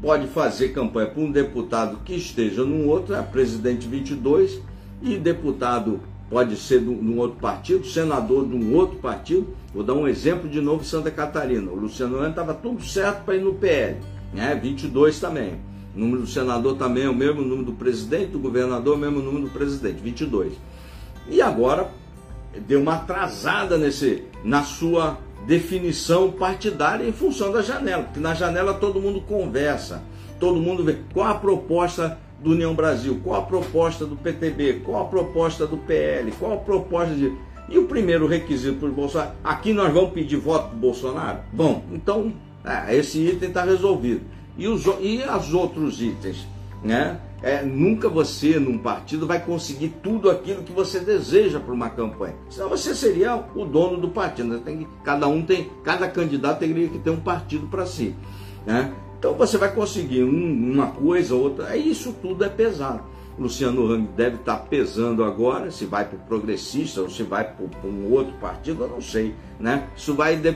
pode 0.00 0.26
fazer 0.26 0.70
campanha 0.70 1.06
para 1.06 1.22
um 1.22 1.30
deputado 1.30 1.98
que 2.04 2.12
esteja 2.16 2.64
num 2.64 2.88
outro, 2.88 3.14
é 3.14 3.22
presidente 3.22 3.86
22, 3.86 4.60
e 5.00 5.16
deputado 5.16 6.00
pode 6.28 6.56
ser 6.56 6.80
de 6.80 6.88
um 6.88 7.18
outro 7.18 7.38
partido, 7.38 7.86
senador 7.86 8.48
de 8.48 8.56
um 8.56 8.74
outro 8.74 8.98
partido. 8.98 9.54
Vou 9.72 9.84
dar 9.84 9.94
um 9.94 10.08
exemplo 10.08 10.50
de 10.50 10.60
novo 10.60 10.82
Santa 10.82 11.12
Catarina. 11.12 11.70
O 11.70 11.76
Luciano 11.76 12.18
Hang 12.18 12.30
estava 12.30 12.52
tudo 12.52 12.82
certo 12.82 13.22
para 13.24 13.36
ir 13.36 13.44
no 13.44 13.54
PL, 13.54 13.98
né? 14.34 14.58
22 14.60 15.20
também. 15.20 15.52
O 15.94 16.00
número 16.00 16.22
do 16.22 16.26
senador 16.26 16.76
também 16.76 17.04
é 17.04 17.08
o 17.08 17.14
mesmo 17.14 17.42
número 17.42 17.66
do 17.66 17.74
presidente, 17.74 18.32
do 18.32 18.40
governador, 18.40 18.94
é 18.94 18.96
o 18.96 19.00
mesmo 19.00 19.20
número 19.20 19.44
do 19.44 19.50
presidente, 19.50 20.02
22. 20.02 20.54
E 21.30 21.40
agora 21.40 22.01
deu 22.60 22.80
uma 22.80 22.94
atrasada 22.94 23.78
nesse, 23.78 24.24
na 24.44 24.62
sua 24.62 25.18
definição 25.46 26.30
partidária 26.30 27.06
em 27.06 27.12
função 27.12 27.52
da 27.52 27.62
janela, 27.62 28.04
porque 28.04 28.20
na 28.20 28.34
janela 28.34 28.74
todo 28.74 29.00
mundo 29.00 29.20
conversa, 29.20 30.02
todo 30.38 30.60
mundo 30.60 30.84
vê 30.84 30.98
qual 31.12 31.28
a 31.28 31.34
proposta 31.34 32.18
do 32.40 32.50
União 32.50 32.74
Brasil, 32.74 33.20
qual 33.22 33.40
a 33.40 33.44
proposta 33.44 34.04
do 34.04 34.16
PTB, 34.16 34.82
qual 34.84 35.02
a 35.02 35.08
proposta 35.08 35.66
do 35.66 35.76
PL, 35.76 36.32
qual 36.32 36.54
a 36.54 36.56
proposta 36.56 37.14
de. 37.14 37.32
E 37.68 37.78
o 37.78 37.86
primeiro 37.86 38.26
requisito 38.26 38.80
para 38.80 38.88
o 38.88 38.92
Bolsonaro, 38.92 39.32
aqui 39.42 39.72
nós 39.72 39.92
vamos 39.92 40.12
pedir 40.12 40.36
voto 40.36 40.68
para 40.68 40.76
o 40.76 40.80
Bolsonaro? 40.80 41.38
Bom, 41.52 41.84
então 41.92 42.32
é, 42.64 42.96
esse 42.96 43.18
item 43.20 43.48
está 43.48 43.62
resolvido. 43.62 44.22
E 44.58 44.68
os, 44.68 44.84
e 45.00 45.22
os 45.22 45.54
outros 45.54 46.02
itens? 46.02 46.46
Né? 46.82 47.18
É, 47.42 47.62
nunca 47.62 48.08
você, 48.08 48.58
num 48.60 48.78
partido, 48.78 49.26
vai 49.26 49.44
conseguir 49.44 49.88
tudo 50.02 50.30
aquilo 50.30 50.62
que 50.62 50.72
você 50.72 51.00
deseja 51.00 51.58
para 51.58 51.74
uma 51.74 51.90
campanha. 51.90 52.36
Senão 52.48 52.68
você 52.68 52.94
seria 52.94 53.34
o 53.54 53.64
dono 53.64 53.96
do 53.96 54.08
partido. 54.08 54.48
Né? 54.48 54.60
Tem 54.64 54.86
cada 55.02 55.26
um 55.26 55.42
tem, 55.42 55.68
cada 55.82 56.08
candidato 56.08 56.60
teria 56.60 56.88
que 56.88 56.98
ter 56.98 57.10
um 57.10 57.20
partido 57.20 57.66
para 57.66 57.84
si. 57.84 58.14
Né? 58.64 58.92
Então 59.18 59.34
você 59.34 59.58
vai 59.58 59.74
conseguir 59.74 60.22
um, 60.22 60.72
uma 60.72 60.88
coisa, 60.88 61.34
outra, 61.34 61.76
isso 61.76 62.14
tudo 62.22 62.44
é 62.44 62.48
pesado. 62.48 63.02
Luciano 63.38 63.90
Hang 63.90 64.08
deve 64.16 64.36
estar 64.36 64.56
pesando 64.58 65.24
agora, 65.24 65.70
se 65.70 65.84
vai 65.86 66.04
para 66.04 66.16
o 66.16 66.20
progressista 66.20 67.00
ou 67.00 67.08
se 67.08 67.22
vai 67.22 67.44
para 67.44 67.88
um 67.88 68.12
outro 68.12 68.34
partido, 68.34 68.84
eu 68.84 68.88
não 68.88 69.00
sei. 69.00 69.34
Né? 69.58 69.88
Isso 69.96 70.14
vai, 70.14 70.36
de, 70.36 70.54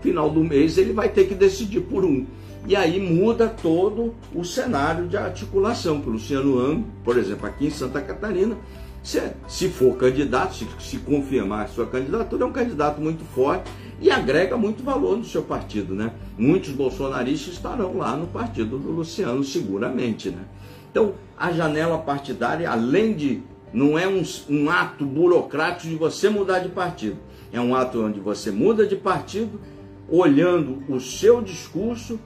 final 0.00 0.30
do 0.30 0.44
mês, 0.44 0.78
ele 0.78 0.92
vai 0.92 1.08
ter 1.08 1.24
que 1.24 1.34
decidir 1.34 1.80
por 1.80 2.04
um. 2.04 2.26
E 2.66 2.74
aí 2.74 2.98
muda 2.98 3.46
todo 3.48 4.14
o 4.34 4.42
cenário 4.42 5.06
de 5.06 5.16
articulação, 5.18 6.00
o 6.00 6.10
Luciano 6.10 6.58
Hang, 6.58 6.84
por 7.04 7.18
exemplo, 7.18 7.46
aqui 7.46 7.66
em 7.66 7.70
Santa 7.70 8.00
Catarina, 8.00 8.56
se, 9.02 9.20
se 9.46 9.68
for 9.68 9.94
candidato, 9.98 10.54
se, 10.54 10.66
se 10.80 10.96
confirmar 10.96 11.66
a 11.66 11.68
sua 11.68 11.86
candidatura, 11.86 12.42
é 12.42 12.46
um 12.46 12.52
candidato 12.52 13.02
muito 13.02 13.22
forte 13.22 13.70
e 14.00 14.10
agrega 14.10 14.56
muito 14.56 14.82
valor 14.82 15.18
no 15.18 15.24
seu 15.24 15.42
partido, 15.42 15.94
né? 15.94 16.10
Muitos 16.38 16.70
bolsonaristas 16.70 17.52
estarão 17.52 17.98
lá 17.98 18.16
no 18.16 18.26
partido 18.28 18.78
do 18.78 18.90
Luciano, 18.90 19.44
seguramente, 19.44 20.30
né? 20.30 20.42
Então, 20.90 21.12
a 21.36 21.52
janela 21.52 21.98
partidária, 21.98 22.70
além 22.70 23.12
de 23.12 23.42
não 23.74 23.98
é 23.98 24.08
um, 24.08 24.22
um 24.48 24.70
ato 24.70 25.04
burocrático 25.04 25.88
de 25.88 25.96
você 25.96 26.30
mudar 26.30 26.60
de 26.60 26.70
partido, 26.70 27.18
é 27.52 27.60
um 27.60 27.74
ato 27.74 28.02
onde 28.02 28.20
você 28.20 28.50
muda 28.50 28.86
de 28.86 28.96
partido, 28.96 29.60
olhando 30.08 30.82
o 30.88 30.98
seu 30.98 31.42
discurso, 31.42 32.18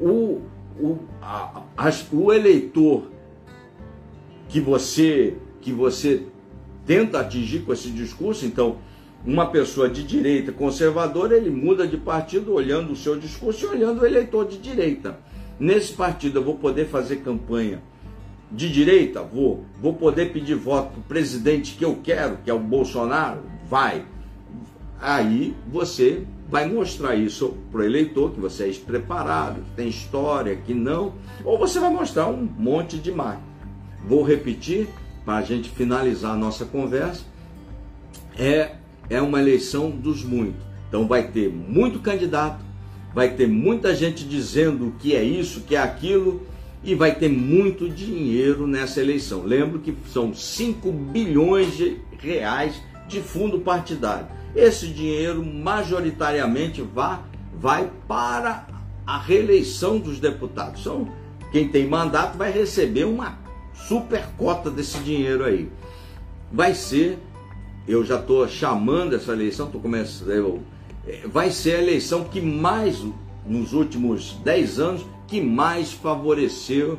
o, 0.00 0.42
o, 0.78 0.98
a, 1.20 1.62
a, 1.76 1.92
o 2.12 2.32
eleitor 2.32 3.04
que 4.48 4.60
você 4.60 5.36
que 5.60 5.72
você 5.72 6.22
tenta 6.86 7.20
atingir 7.20 7.60
com 7.60 7.72
esse 7.72 7.90
discurso, 7.90 8.46
então 8.46 8.76
uma 9.26 9.46
pessoa 9.50 9.88
de 9.90 10.02
direita 10.02 10.52
conservadora, 10.52 11.36
ele 11.36 11.50
muda 11.50 11.86
de 11.86 11.96
partido 11.96 12.54
olhando 12.54 12.92
o 12.92 12.96
seu 12.96 13.18
discurso 13.18 13.66
e 13.66 13.68
olhando 13.68 14.00
o 14.00 14.06
eleitor 14.06 14.46
de 14.46 14.56
direita. 14.56 15.18
Nesse 15.58 15.92
partido 15.92 16.38
eu 16.38 16.44
vou 16.44 16.54
poder 16.54 16.86
fazer 16.86 17.16
campanha 17.16 17.82
de 18.50 18.70
direita? 18.70 19.22
Vou. 19.22 19.64
Vou 19.80 19.94
poder 19.94 20.32
pedir 20.32 20.54
voto 20.54 20.92
para 20.92 21.00
o 21.00 21.02
presidente 21.02 21.74
que 21.74 21.84
eu 21.84 21.98
quero, 22.02 22.38
que 22.44 22.50
é 22.50 22.54
o 22.54 22.58
Bolsonaro? 22.58 23.42
Vai. 23.68 24.04
Aí 25.00 25.54
você 25.70 26.24
vai 26.48 26.68
mostrar 26.68 27.14
isso 27.14 27.56
para 27.70 27.80
o 27.80 27.84
eleitor, 27.84 28.32
que 28.32 28.40
você 28.40 28.64
é 28.64 28.66
despreparado, 28.66 29.60
que 29.60 29.70
tem 29.76 29.88
história, 29.88 30.56
que 30.56 30.74
não, 30.74 31.14
ou 31.44 31.58
você 31.58 31.78
vai 31.78 31.90
mostrar 31.90 32.26
um 32.26 32.48
monte 32.58 32.98
de 32.98 33.12
máquina. 33.12 33.46
Vou 34.06 34.22
repetir 34.22 34.88
para 35.24 35.36
a 35.36 35.42
gente 35.42 35.68
finalizar 35.70 36.32
a 36.32 36.36
nossa 36.36 36.64
conversa. 36.64 37.22
É 38.38 38.78
é 39.10 39.20
uma 39.20 39.40
eleição 39.40 39.90
dos 39.90 40.22
muitos. 40.22 40.62
Então 40.88 41.06
vai 41.06 41.28
ter 41.28 41.50
muito 41.50 41.98
candidato, 42.00 42.64
vai 43.14 43.30
ter 43.30 43.46
muita 43.46 43.94
gente 43.94 44.24
dizendo 44.24 44.94
que 44.98 45.14
é 45.14 45.22
isso, 45.22 45.62
que 45.62 45.76
é 45.76 45.78
aquilo, 45.78 46.46
e 46.82 46.94
vai 46.94 47.14
ter 47.14 47.28
muito 47.28 47.88
dinheiro 47.88 48.66
nessa 48.66 49.00
eleição. 49.00 49.42
Lembro 49.42 49.80
que 49.80 49.94
são 50.12 50.32
5 50.32 50.90
bilhões 50.92 51.76
de 51.76 51.98
reais 52.18 52.80
de 53.08 53.20
fundo 53.20 53.58
partidário. 53.60 54.26
Esse 54.58 54.88
dinheiro 54.88 55.44
majoritariamente 55.44 56.82
vai, 56.82 57.20
vai 57.54 57.90
para 58.08 58.66
a 59.06 59.18
reeleição 59.18 59.98
dos 59.98 60.18
deputados. 60.18 60.80
Então, 60.80 61.08
quem 61.52 61.68
tem 61.68 61.86
mandato 61.86 62.36
vai 62.36 62.50
receber 62.50 63.04
uma 63.04 63.38
super 63.72 64.26
cota 64.36 64.70
desse 64.70 64.98
dinheiro 64.98 65.44
aí. 65.44 65.70
Vai 66.52 66.74
ser 66.74 67.18
eu 67.88 68.04
já 68.04 68.16
estou 68.16 68.46
chamando 68.46 69.16
essa 69.16 69.32
eleição, 69.32 69.70
tô 69.70 69.78
começando, 69.78 70.60
é, 71.06 71.26
vai 71.26 71.50
ser 71.50 71.76
a 71.76 71.82
eleição 71.82 72.24
que 72.24 72.38
mais, 72.38 73.02
nos 73.46 73.72
últimos 73.72 74.34
10 74.44 74.78
anos, 74.78 75.06
que 75.26 75.40
mais 75.40 75.92
favoreceu 75.92 76.98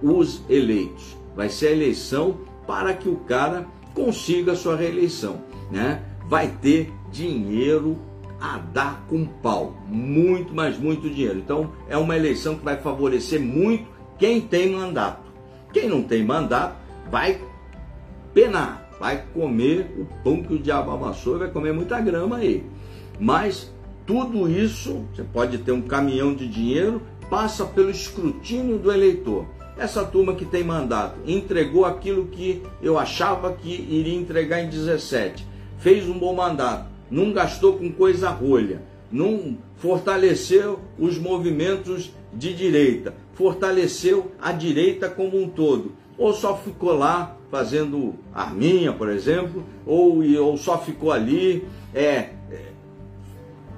os 0.00 0.40
eleitos. 0.48 1.16
Vai 1.34 1.48
ser 1.48 1.68
a 1.68 1.72
eleição 1.72 2.38
para 2.64 2.94
que 2.94 3.08
o 3.08 3.16
cara 3.16 3.66
consiga 3.92 4.52
a 4.52 4.56
sua 4.56 4.76
reeleição. 4.76 5.40
Né? 5.70 6.00
Vai 6.30 6.48
ter 6.62 6.90
dinheiro 7.12 7.98
a 8.40 8.56
dar 8.56 9.04
com 9.06 9.26
pau. 9.26 9.76
Muito, 9.86 10.54
mas 10.54 10.78
muito 10.78 11.10
dinheiro. 11.10 11.38
Então 11.38 11.72
é 11.88 11.98
uma 11.98 12.16
eleição 12.16 12.56
que 12.56 12.64
vai 12.64 12.78
favorecer 12.78 13.38
muito 13.38 13.86
quem 14.18 14.40
tem 14.40 14.70
mandato. 14.70 15.28
Quem 15.72 15.86
não 15.86 16.02
tem 16.02 16.24
mandato 16.24 16.76
vai 17.10 17.38
penar 18.32 18.90
vai 19.00 19.24
comer 19.32 19.90
o 19.98 20.04
pão 20.22 20.42
que 20.42 20.52
o 20.52 20.58
diabo 20.58 20.90
amassou 20.90 21.36
e 21.36 21.38
vai 21.38 21.50
comer 21.50 21.72
muita 21.72 21.98
grama 21.98 22.36
aí. 22.36 22.62
Mas 23.18 23.72
tudo 24.06 24.48
isso, 24.48 25.06
você 25.14 25.22
pode 25.22 25.56
ter 25.58 25.72
um 25.72 25.80
caminhão 25.80 26.34
de 26.34 26.46
dinheiro, 26.46 27.00
passa 27.30 27.64
pelo 27.64 27.90
escrutínio 27.90 28.78
do 28.78 28.92
eleitor. 28.92 29.46
essa 29.78 30.04
turma 30.04 30.34
que 30.34 30.44
tem 30.44 30.62
mandato 30.62 31.18
entregou 31.26 31.86
aquilo 31.86 32.26
que 32.26 32.62
eu 32.82 32.98
achava 32.98 33.54
que 33.54 33.70
iria 33.70 34.14
entregar 34.14 34.60
em 34.60 34.68
17, 34.68 35.46
fez 35.80 36.08
um 36.08 36.18
bom 36.18 36.34
mandato, 36.34 36.86
não 37.10 37.32
gastou 37.32 37.74
com 37.76 37.90
coisa 37.90 38.30
rolha, 38.30 38.82
não 39.10 39.58
fortaleceu 39.76 40.78
os 40.98 41.18
movimentos 41.18 42.12
de 42.32 42.54
direita, 42.54 43.14
fortaleceu 43.34 44.30
a 44.40 44.52
direita 44.52 45.08
como 45.08 45.42
um 45.42 45.48
todo, 45.48 45.92
ou 46.16 46.32
só 46.32 46.56
ficou 46.56 46.92
lá 46.92 47.36
fazendo 47.50 48.14
arminha, 48.32 48.92
por 48.92 49.08
exemplo, 49.08 49.64
ou, 49.84 50.22
ou 50.38 50.56
só 50.56 50.78
ficou 50.78 51.10
ali 51.10 51.66
é, 51.92 52.30
é 52.50 52.72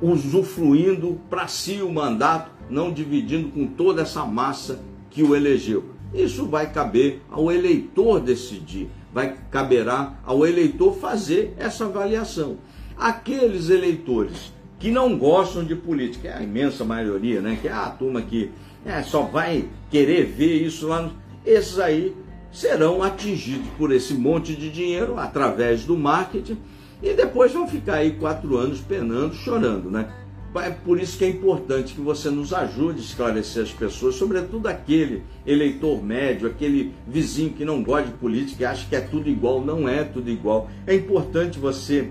usufruindo 0.03 1.19
para 1.31 1.47
si 1.47 1.81
o 1.81 1.91
mandato, 1.91 2.51
não 2.69 2.93
dividindo 2.93 3.49
com 3.49 3.67
toda 3.67 4.03
essa 4.03 4.27
massa 4.27 4.83
que 5.09 5.23
o 5.23 5.35
elegeu. 5.35 5.85
Isso 6.13 6.47
vai 6.47 6.71
caber 6.71 7.23
ao 7.31 7.51
eleitor 7.51 8.21
decidir, 8.21 8.91
vai 9.13 9.37
caberá 9.51 10.15
ao 10.25 10.47
eleitor 10.47 10.95
fazer 10.97 11.55
essa 11.59 11.85
avaliação. 11.85 12.57
Aqueles 12.97 13.69
eleitores 13.69 14.53
que 14.79 14.91
não 14.91 15.17
gostam 15.17 15.65
de 15.65 15.77
política, 15.77 16.29
é 16.29 16.39
a 16.39 16.43
imensa 16.43 16.85
maioria, 16.85 17.41
né? 17.41 17.57
Que 17.61 17.69
é 17.69 17.73
a 17.73 17.89
turma 17.89 18.21
que 18.21 18.51
é, 18.85 19.03
só 19.03 19.23
vai 19.23 19.69
querer 19.91 20.27
ver 20.27 20.67
isso 20.67 20.89
lá. 20.89 21.09
Esses 21.47 21.79
aí 21.79 22.17
serão 22.51 23.03
atingidos 23.03 23.69
por 23.79 23.93
esse 23.93 24.15
monte 24.15 24.55
de 24.57 24.71
dinheiro 24.71 25.19
através 25.19 25.85
do 25.85 25.97
marketing 25.97 26.59
e 27.03 27.15
depois 27.15 27.53
vão 27.53 27.67
ficar 27.67 27.95
aí 27.95 28.13
quatro 28.13 28.57
anos 28.57 28.81
penando, 28.81 29.35
chorando, 29.35 29.91
né? 29.91 30.09
É 30.55 30.71
por 30.71 31.01
isso 31.01 31.17
que 31.17 31.25
é 31.25 31.29
importante 31.29 31.95
que 31.95 32.01
você 32.01 32.29
nos 32.29 32.53
ajude 32.53 32.99
a 32.99 33.03
esclarecer 33.03 33.63
as 33.63 33.73
pessoas, 33.73 34.17
sobretudo 34.17 34.67
aquele 34.67 35.23
eleitor 35.47 36.03
médio, 36.03 36.47
aquele 36.47 36.93
vizinho 37.07 37.55
que 37.55 37.65
não 37.65 37.83
gosta 37.83 38.09
de 38.09 38.15
política 38.15 38.63
e 38.63 38.67
acha 38.67 38.87
que 38.87 38.95
é 38.95 39.01
tudo 39.01 39.31
igual. 39.31 39.65
Não 39.65 39.89
é 39.89 40.05
tudo 40.05 40.31
igual. 40.31 40.69
É 40.87 40.95
importante 40.95 41.59
você 41.59 42.11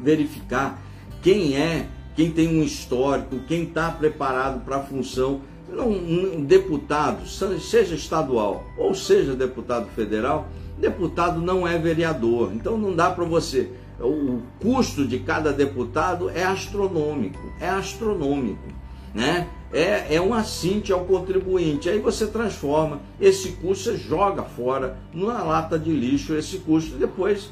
verificar 0.00 0.82
quem 1.22 1.56
é, 1.56 1.86
quem 2.14 2.30
tem 2.30 2.48
um 2.48 2.62
histórico, 2.62 3.38
quem 3.48 3.62
está 3.62 3.90
preparado 3.90 4.62
para 4.64 4.76
a 4.76 4.80
função. 4.80 5.40
Um 5.66 6.44
deputado, 6.44 7.26
seja 7.26 7.94
estadual 7.94 8.64
ou 8.78 8.94
seja 8.94 9.34
deputado 9.34 9.88
federal, 9.88 10.46
deputado 10.78 11.40
não 11.40 11.66
é 11.66 11.78
vereador. 11.78 12.52
Então 12.54 12.76
não 12.76 12.94
dá 12.94 13.10
para 13.10 13.24
você 13.24 13.70
o 14.00 14.42
custo 14.60 15.06
de 15.06 15.18
cada 15.20 15.52
deputado 15.52 16.30
é 16.30 16.42
astronômico, 16.42 17.52
é 17.60 17.68
astronômico, 17.68 18.68
né? 19.14 19.46
É, 19.72 20.14
é 20.16 20.20
um 20.20 20.32
assinte 20.32 20.92
ao 20.92 21.04
contribuinte. 21.04 21.88
Aí 21.88 21.98
você 21.98 22.26
transforma 22.26 23.00
esse 23.20 23.52
custo, 23.52 23.84
você 23.84 23.96
joga 23.96 24.42
fora 24.42 24.96
numa 25.12 25.42
lata 25.42 25.78
de 25.78 25.90
lixo 25.90 26.34
esse 26.34 26.58
custo. 26.58 26.96
Depois 26.96 27.50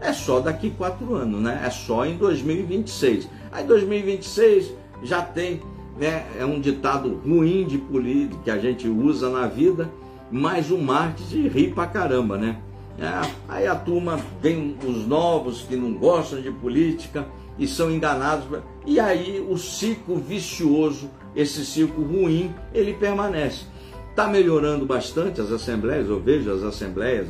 é 0.00 0.12
só 0.12 0.40
daqui 0.40 0.70
quatro 0.70 1.14
anos, 1.14 1.40
né? 1.40 1.62
É 1.64 1.70
só 1.70 2.04
em 2.04 2.16
2026. 2.16 3.28
Aí 3.50 3.64
2026 3.64 4.72
já 5.02 5.22
tem, 5.22 5.60
né? 5.98 6.26
É 6.38 6.44
um 6.44 6.60
ditado 6.60 7.20
ruim 7.24 7.66
de 7.66 7.78
política 7.78 8.40
que 8.44 8.50
a 8.50 8.58
gente 8.58 8.88
usa 8.88 9.28
na 9.28 9.46
vida, 9.46 9.90
mas 10.30 10.70
o 10.70 10.78
marketing 10.78 11.48
ri 11.48 11.68
pra 11.70 11.86
caramba, 11.86 12.36
né? 12.36 12.58
É, 12.98 13.28
aí 13.48 13.66
a 13.66 13.74
turma 13.74 14.20
vem 14.40 14.76
os 14.86 15.06
novos 15.06 15.62
que 15.62 15.74
não 15.74 15.94
gostam 15.94 16.40
de 16.40 16.50
política 16.50 17.26
e 17.58 17.66
são 17.66 17.90
enganados. 17.90 18.46
E 18.86 19.00
aí 19.00 19.44
o 19.48 19.56
ciclo 19.56 20.16
vicioso, 20.16 21.10
esse 21.34 21.64
ciclo 21.64 22.04
ruim, 22.04 22.54
ele 22.72 22.94
permanece. 22.94 23.66
Está 24.10 24.28
melhorando 24.28 24.86
bastante 24.86 25.40
as 25.40 25.50
assembleias, 25.50 26.08
eu 26.08 26.20
vejo 26.20 26.48
as 26.52 26.62
assembleias 26.62 27.26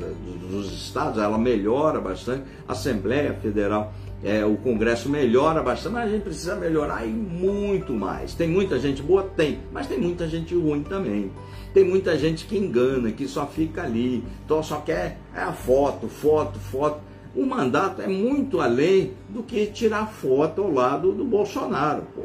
dos 0.50 0.70
estados, 0.70 1.22
ela 1.22 1.38
melhora 1.38 1.98
bastante, 1.98 2.44
a 2.68 2.72
Assembleia 2.72 3.32
Federal, 3.32 3.94
é, 4.24 4.42
o 4.42 4.56
Congresso 4.56 5.10
melhora 5.10 5.62
bastante, 5.62 5.92
mas 5.92 6.08
a 6.08 6.12
gente 6.12 6.22
precisa 6.22 6.56
melhorar 6.56 7.04
e 7.06 7.10
muito 7.10 7.92
mais. 7.92 8.32
Tem 8.32 8.48
muita 8.48 8.78
gente 8.78 9.02
boa? 9.02 9.22
Tem, 9.22 9.60
mas 9.70 9.86
tem 9.86 9.98
muita 9.98 10.26
gente 10.26 10.54
ruim 10.54 10.82
também. 10.82 11.30
Tem 11.74 11.84
muita 11.84 12.16
gente 12.16 12.46
que 12.46 12.56
engana, 12.56 13.12
que 13.12 13.28
só 13.28 13.46
fica 13.46 13.82
ali, 13.82 14.24
então 14.44 14.62
só 14.62 14.80
quer 14.80 15.18
é 15.34 15.40
a 15.40 15.52
foto, 15.52 16.08
foto, 16.08 16.58
foto. 16.58 17.00
O 17.36 17.44
mandato 17.44 18.00
é 18.00 18.06
muito 18.06 18.60
além 18.60 19.12
do 19.28 19.42
que 19.42 19.66
tirar 19.66 20.06
foto 20.06 20.62
ao 20.62 20.72
lado 20.72 21.12
do 21.12 21.24
Bolsonaro, 21.24 22.04
pô. 22.14 22.22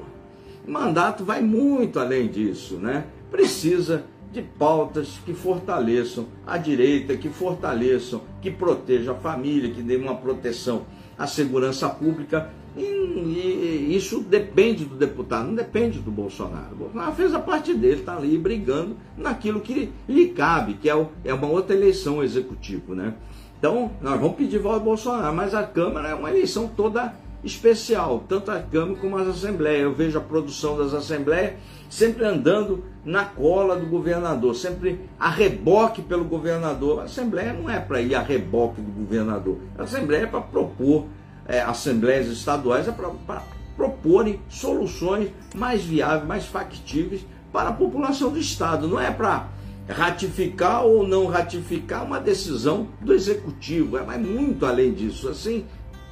O 0.65 0.71
mandato 0.71 1.25
vai 1.25 1.41
muito 1.41 1.99
além 1.99 2.27
disso, 2.27 2.75
né? 2.75 3.05
Precisa 3.29 4.05
de 4.31 4.41
pautas 4.41 5.19
que 5.25 5.33
fortaleçam 5.33 6.27
a 6.45 6.57
direita, 6.57 7.17
que 7.17 7.27
fortaleçam, 7.27 8.21
que 8.41 8.51
protejam 8.51 9.15
a 9.15 9.17
família, 9.17 9.71
que 9.73 9.81
dê 9.81 9.95
uma 9.97 10.15
proteção 10.15 10.83
à 11.19 11.27
segurança 11.27 11.87
pública 11.89 12.49
e 12.77 13.93
isso 13.95 14.21
depende 14.21 14.85
do 14.85 14.95
deputado, 14.95 15.47
não 15.47 15.55
depende 15.55 15.99
do 15.99 16.09
Bolsonaro. 16.09 16.71
O 16.71 16.75
Bolsonaro 16.75 17.11
fez 17.13 17.33
a 17.33 17.39
parte 17.39 17.73
dele, 17.73 17.99
está 17.99 18.15
ali 18.15 18.37
brigando 18.37 18.95
naquilo 19.17 19.59
que 19.59 19.91
lhe 20.07 20.27
cabe, 20.29 20.75
que 20.75 20.89
é, 20.89 20.95
o, 20.95 21.09
é 21.25 21.33
uma 21.33 21.47
outra 21.47 21.75
eleição 21.75 22.23
executiva, 22.23 22.95
né? 22.95 23.13
Então, 23.57 23.91
nós 24.01 24.19
vamos 24.19 24.37
pedir 24.37 24.59
voto 24.59 24.75
ao 24.75 24.79
Bolsonaro, 24.79 25.35
mas 25.35 25.53
a 25.53 25.63
Câmara 25.63 26.09
é 26.09 26.15
uma 26.15 26.29
eleição 26.29 26.67
toda 26.67 27.13
especial, 27.43 28.23
tanto 28.27 28.51
a 28.51 28.59
Câmara 28.59 28.99
como 28.99 29.17
as 29.17 29.27
Assembleias. 29.27 29.83
Eu 29.83 29.93
vejo 29.93 30.17
a 30.17 30.21
produção 30.21 30.77
das 30.77 30.93
Assembleias 30.93 31.53
sempre 31.89 32.23
andando 32.25 32.83
na 33.03 33.25
cola 33.25 33.75
do 33.75 33.87
governador, 33.87 34.55
sempre 34.55 34.99
a 35.19 35.29
reboque 35.29 36.01
pelo 36.01 36.23
governador. 36.23 37.01
A 37.01 37.03
Assembleia 37.03 37.53
não 37.53 37.69
é 37.69 37.79
para 37.79 38.01
ir 38.01 38.15
a 38.15 38.21
reboque 38.21 38.81
do 38.81 38.91
governador, 38.91 39.57
a 39.77 39.83
Assembleia 39.83 40.23
é 40.23 40.27
para 40.27 40.41
propor 40.41 41.05
é, 41.49 41.61
assembleias 41.61 42.27
estaduais 42.27 42.87
é 42.87 42.91
para 42.91 43.41
proporem 43.75 44.39
soluções 44.49 45.31
mais 45.55 45.83
viáveis, 45.83 46.27
mais 46.27 46.45
factíveis 46.45 47.25
para 47.51 47.69
a 47.69 47.73
população 47.73 48.29
do 48.29 48.37
Estado. 48.37 48.87
Não 48.87 48.99
é 48.99 49.09
para 49.09 49.47
ratificar 49.87 50.85
ou 50.85 51.07
não 51.07 51.25
ratificar 51.25 52.05
uma 52.05 52.19
decisão 52.19 52.89
do 53.01 53.13
Executivo. 53.13 53.97
É 53.97 54.03
mais 54.03 54.21
muito 54.21 54.65
além 54.65 54.93
disso, 54.93 55.27
assim 55.27 55.65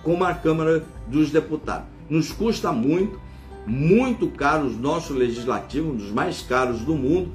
como 0.07 0.23
a 0.23 0.33
Câmara 0.33 0.85
dos 1.05 1.31
Deputados. 1.31 1.85
Nos 2.09 2.31
custa 2.31 2.71
muito, 2.71 3.19
muito 3.65 4.29
caro 4.29 4.67
o 4.67 4.71
nosso 4.71 5.13
legislativo, 5.13 5.91
um 5.91 5.95
dos 5.97 6.11
mais 6.11 6.41
caros 6.41 6.79
do 6.79 6.95
mundo. 6.95 7.33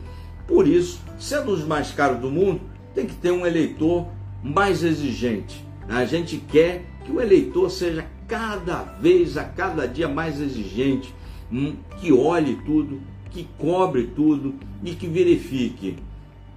Por 0.49 0.67
isso, 0.67 0.99
sendo 1.19 1.53
os 1.53 1.63
mais 1.67 1.91
caros 1.91 2.19
do 2.19 2.31
mundo, 2.31 2.63
tem 2.95 3.05
que 3.05 3.15
ter 3.15 3.31
um 3.31 3.47
eleitor 3.47 4.09
mais 4.43 4.83
exigente. 4.83 5.63
A 5.87 6.07
gente 6.07 6.39
quer 6.39 6.87
que 7.05 7.13
o 7.13 7.21
eleitor 7.21 7.69
seja 7.69 8.07
cada 8.27 8.83
vez, 8.85 9.37
a 9.37 9.45
cada 9.45 9.87
dia 9.87 10.09
mais 10.09 10.41
exigente, 10.41 11.15
hum, 11.53 11.77
que 12.01 12.11
olhe 12.11 12.59
tudo, 12.65 13.03
que 13.29 13.47
cobre 13.59 14.05
tudo 14.17 14.55
e 14.83 14.95
que 14.95 15.07
verifique 15.07 15.99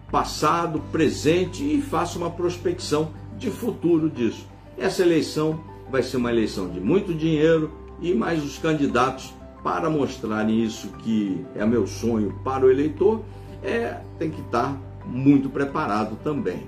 passado, 0.10 0.82
presente 0.94 1.62
e 1.62 1.82
faça 1.82 2.18
uma 2.18 2.30
prospecção 2.30 3.12
de 3.38 3.52
futuro 3.52 4.10
disso. 4.10 4.48
Essa 4.78 5.02
eleição 5.02 5.75
vai 5.96 6.04
ser 6.04 6.18
uma 6.18 6.30
eleição 6.30 6.68
de 6.68 6.82
muito 6.82 7.14
dinheiro 7.14 7.72
e 8.02 8.14
mais 8.14 8.44
os 8.44 8.58
candidatos 8.58 9.34
para 9.64 9.90
mostrarem 9.90 10.62
isso 10.62 10.90
que 11.00 11.46
é 11.56 11.66
meu 11.66 11.88
sonho 11.88 12.38
para 12.44 12.66
o 12.66 12.70
eleitor, 12.70 13.24
é, 13.64 14.02
tem 14.20 14.30
que 14.30 14.42
estar 14.42 14.78
muito 15.06 15.50
preparado 15.50 16.18
também. 16.22 16.68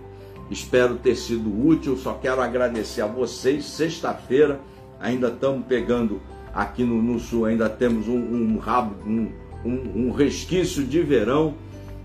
Espero 0.49 0.95
ter 0.95 1.15
sido 1.17 1.67
útil. 1.67 1.97
Só 1.97 2.13
quero 2.13 2.39
agradecer 2.39 3.01
a 3.01 3.05
vocês. 3.05 3.65
Sexta-feira 3.65 4.61
ainda 4.97 5.27
estamos 5.27 5.65
pegando 5.67 6.21
aqui 6.53 6.85
no, 6.85 7.03
no, 7.03 7.19
sul, 7.19 7.43
ainda 7.43 7.67
temos 7.67 8.07
um, 8.07 8.15
um 8.15 8.57
rabo, 8.57 8.95
um, 9.05 9.29
um, 9.65 10.07
um 10.07 10.11
resquício 10.11 10.85
de 10.85 11.01
verão 11.01 11.53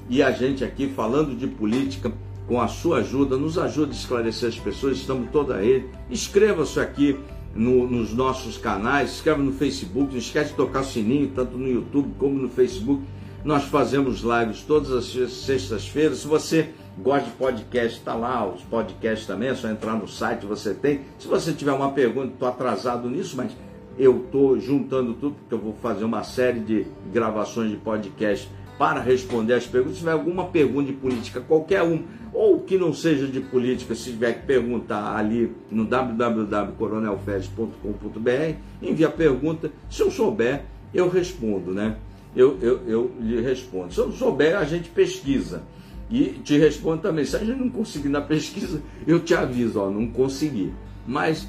e 0.08 0.20
a 0.24 0.32
gente 0.32 0.64
aqui 0.64 0.88
falando 0.88 1.36
de 1.36 1.46
política 1.46 2.12
com 2.46 2.60
a 2.60 2.68
sua 2.68 2.98
ajuda, 2.98 3.36
nos 3.36 3.58
ajuda 3.58 3.92
a 3.92 3.94
esclarecer 3.94 4.48
as 4.48 4.58
pessoas, 4.58 4.98
estamos 4.98 5.30
toda 5.30 5.56
aí. 5.56 5.88
Inscreva-se 6.10 6.80
aqui 6.80 7.18
no, 7.54 7.86
nos 7.86 8.12
nossos 8.12 8.56
canais, 8.56 9.12
escreva 9.12 9.42
no 9.42 9.52
Facebook, 9.52 10.12
não 10.12 10.18
esquece 10.18 10.50
de 10.50 10.56
tocar 10.56 10.80
o 10.80 10.84
sininho, 10.84 11.30
tanto 11.34 11.56
no 11.56 11.68
YouTube 11.68 12.14
como 12.18 12.38
no 12.38 12.48
Facebook. 12.48 13.02
Nós 13.44 13.64
fazemos 13.64 14.20
lives 14.20 14.62
todas 14.62 14.92
as 14.92 15.32
sextas-feiras. 15.32 16.18
Se 16.18 16.28
você 16.28 16.70
gosta 16.98 17.28
de 17.28 17.36
podcast, 17.36 17.98
está 17.98 18.14
lá, 18.14 18.46
os 18.46 18.62
podcasts 18.62 19.26
também, 19.26 19.48
é 19.48 19.54
só 19.54 19.68
entrar 19.68 19.94
no 19.94 20.06
site, 20.06 20.46
você 20.46 20.74
tem. 20.74 21.00
Se 21.18 21.26
você 21.26 21.52
tiver 21.52 21.72
uma 21.72 21.90
pergunta, 21.90 22.32
estou 22.32 22.48
atrasado 22.48 23.08
nisso, 23.10 23.36
mas 23.36 23.52
eu 23.98 24.24
estou 24.24 24.58
juntando 24.58 25.14
tudo, 25.14 25.34
porque 25.34 25.54
eu 25.54 25.58
vou 25.58 25.74
fazer 25.82 26.04
uma 26.04 26.22
série 26.22 26.60
de 26.60 26.86
gravações 27.12 27.70
de 27.70 27.76
podcast 27.76 28.48
para 28.78 29.00
responder 29.00 29.54
as 29.54 29.66
perguntas. 29.66 29.94
Se 29.94 30.00
tiver 30.00 30.12
alguma 30.12 30.44
pergunta 30.46 30.86
de 30.86 30.92
política, 30.92 31.40
qualquer 31.40 31.82
um, 31.82 32.04
ou 32.32 32.60
que 32.60 32.78
não 32.78 32.92
seja 32.92 33.26
de 33.26 33.40
política, 33.40 33.92
se 33.94 34.10
tiver 34.10 34.34
que 34.34 34.46
perguntar 34.46 35.16
ali 35.16 35.52
no 35.70 35.84
www.coronelfedes.com.br, 35.84 38.56
envie 38.80 39.04
a 39.04 39.10
pergunta. 39.10 39.70
Se 39.90 40.02
eu 40.02 40.10
souber, 40.10 40.64
eu 40.94 41.08
respondo, 41.08 41.72
né? 41.72 41.96
Eu, 42.34 42.58
eu, 42.62 42.80
eu 42.86 43.12
lhe 43.20 43.38
respondo. 43.40 43.92
Se 43.92 44.00
eu 44.00 44.06
não 44.06 44.14
souber, 44.14 44.56
a 44.56 44.64
gente 44.64 44.88
pesquisa. 44.88 45.62
E 46.10 46.40
te 46.44 46.58
respondo 46.58 47.02
também, 47.02 47.24
se 47.24 47.36
a 47.36 47.38
gente 47.38 47.58
não 47.58 47.70
conseguir 47.70 48.08
na 48.08 48.20
pesquisa, 48.20 48.82
eu 49.06 49.20
te 49.20 49.34
aviso, 49.34 49.80
ó, 49.80 49.90
não 49.90 50.08
consegui. 50.08 50.72
Mas 51.06 51.46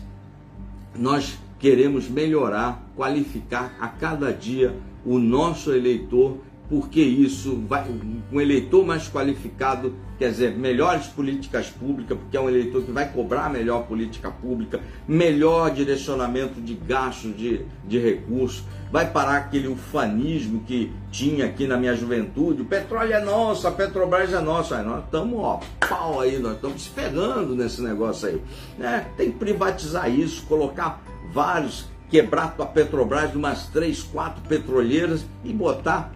nós 0.96 1.38
queremos 1.60 2.08
melhorar, 2.10 2.84
qualificar 2.96 3.76
a 3.80 3.88
cada 3.88 4.32
dia 4.32 4.76
o 5.06 5.20
nosso 5.20 5.74
eleitor 5.74 6.38
porque 6.70 7.02
isso 7.02 7.62
vai 7.68 7.86
um 8.32 8.40
eleitor 8.40 8.86
mais 8.86 9.08
qualificado, 9.08 9.94
quer 10.18 10.30
dizer, 10.30 10.58
melhores 10.58 11.08
políticas 11.08 11.70
públicas, 11.70 12.18
porque 12.18 12.38
é 12.38 12.40
um 12.40 12.50
eleitor 12.50 12.84
que 12.84 12.92
vai 12.92 13.12
cobrar 13.12 13.50
melhor 13.50 13.86
política 13.86 14.32
pública, 14.32 14.80
melhor 15.08 15.72
direcionamento 15.72 16.62
de 16.62 16.74
gastos 16.74 17.36
de, 17.36 17.62
de 17.86 18.00
recursos, 18.00 18.64
vai 18.92 19.12
parar 19.12 19.38
aquele 19.38 19.68
ufanismo 19.68 20.62
que 20.62 20.92
tinha 21.12 21.46
aqui 21.46 21.68
na 21.68 21.78
minha 21.78 21.96
juventude, 21.96 22.62
o 22.62 22.66
petróleo 22.66 23.14
é 23.14 23.20
nosso, 23.20 23.68
a 23.68 23.72
Petrobras 23.72 24.32
é 24.32 24.40
nossa, 24.40 24.82
nós 24.82 25.04
estamos, 25.04 25.40
ó, 25.40 25.60
pau 25.88 26.22
aí, 26.22 26.40
nós 26.40 26.56
estamos 26.56 26.88
pegando 26.88 27.56
nesse 27.56 27.82
negócio 27.82 28.30
aí, 28.30 28.42
né? 28.78 29.08
Tem 29.18 29.32
que 29.32 29.38
privatizar 29.38 30.10
isso, 30.10 30.46
colocar 30.46 31.04
vários, 31.34 31.88
quebrar 32.10 32.56
a 32.58 32.66
Petrobras 32.66 33.36
umas 33.36 33.68
três, 33.68 34.02
quatro 34.02 34.42
petroleiras 34.48 35.26
e 35.44 35.52
botar 35.52 36.12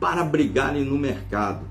para 0.00 0.24
brigarem 0.24 0.84
no 0.84 0.98
mercado. 0.98 1.64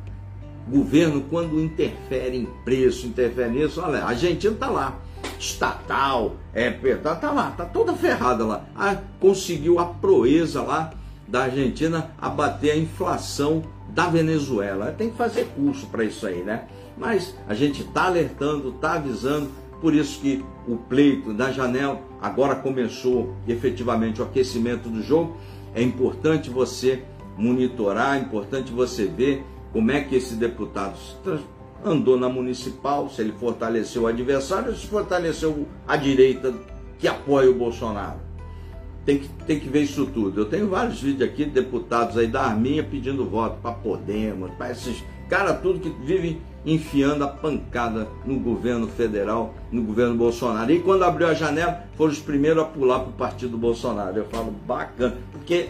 Governo, 0.68 1.26
quando 1.30 1.60
interfere 1.60 2.38
em 2.38 2.46
preço, 2.64 3.08
interfere 3.08 3.50
nisso, 3.50 3.82
olha, 3.82 4.04
a 4.04 4.10
Argentina 4.10 4.54
está 4.54 4.70
lá, 4.70 5.00
estatal, 5.40 6.36
é, 6.54 6.70
tá, 6.70 7.16
tá 7.16 7.32
lá, 7.32 7.52
tá 7.52 7.66
toda 7.66 7.94
ferrada 7.94 8.46
lá. 8.46 8.66
Ah, 8.76 8.98
conseguiu 9.20 9.80
a 9.80 9.86
proeza 9.86 10.62
lá 10.62 10.94
da 11.28 11.44
Argentina 11.44 12.12
abater 12.20 12.72
a 12.72 12.78
inflação 12.78 13.64
da 13.90 14.08
Venezuela. 14.08 14.92
Tem 14.92 15.10
que 15.10 15.18
fazer 15.18 15.46
curso 15.56 15.88
para 15.88 16.04
isso 16.04 16.26
aí, 16.28 16.44
né? 16.44 16.66
Mas 16.98 17.36
a 17.48 17.54
gente 17.54 17.82
está 17.82 18.06
alertando, 18.06 18.70
está 18.70 18.94
avisando, 18.94 19.50
por 19.82 19.96
isso 19.96 20.20
que 20.20 20.44
o 20.68 20.76
pleito 20.76 21.34
da 21.34 21.52
janela 21.52 22.00
agora 22.22 22.56
começou 22.56 23.34
efetivamente 23.48 24.22
o 24.22 24.26
aquecimento 24.26 24.90
do 24.90 25.02
jogo. 25.02 25.38
É 25.74 25.82
importante 25.82 26.50
você 26.50 27.04
monitorar, 27.40 28.18
é 28.18 28.20
importante 28.20 28.72
você 28.72 29.06
ver 29.06 29.44
como 29.72 29.90
é 29.92 30.02
que 30.02 30.16
esse 30.16 30.36
deputado 30.36 30.98
andou 31.84 32.20
na 32.20 32.28
municipal, 32.28 33.10
se 33.10 33.22
ele 33.22 33.32
fortaleceu 33.32 34.04
o 34.04 34.08
adversário 34.08 34.70
ou 34.70 34.76
se 34.76 34.86
fortaleceu 34.88 35.66
a 35.88 35.96
direita 35.96 36.54
que 36.98 37.08
apoia 37.08 37.50
o 37.50 37.54
Bolsonaro. 37.54 38.20
Tem 39.06 39.20
que, 39.20 39.30
tem 39.46 39.60
que 39.60 39.70
ver 39.70 39.84
isso 39.84 40.06
tudo. 40.08 40.42
Eu 40.42 40.46
tenho 40.46 40.68
vários 40.68 41.02
vídeos 41.02 41.30
aqui 41.30 41.46
de 41.46 41.52
deputados 41.52 42.18
aí 42.18 42.28
da 42.28 42.42
Arminha 42.42 42.84
pedindo 42.84 43.26
voto 43.26 43.58
para 43.62 43.72
Podemos, 43.72 44.52
para 44.52 44.72
esses 44.72 45.04
caras 45.30 45.62
tudo 45.62 45.80
que 45.80 45.90
vivem 46.06 46.42
enfiando 46.66 47.24
a 47.24 47.28
pancada 47.28 48.08
no 48.26 48.38
governo 48.40 48.88
federal, 48.88 49.54
no 49.72 49.82
governo 49.82 50.16
Bolsonaro. 50.16 50.72
E 50.72 50.82
quando 50.82 51.04
abriu 51.04 51.28
a 51.28 51.34
janela, 51.34 51.86
foram 51.96 52.12
os 52.12 52.20
primeiros 52.20 52.64
a 52.64 52.66
pular 52.66 53.00
para 53.00 53.10
o 53.10 53.14
partido 53.14 53.58
Bolsonaro. 53.58 54.18
Eu 54.18 54.26
falo, 54.26 54.52
bacana, 54.52 55.18
porque 55.32 55.70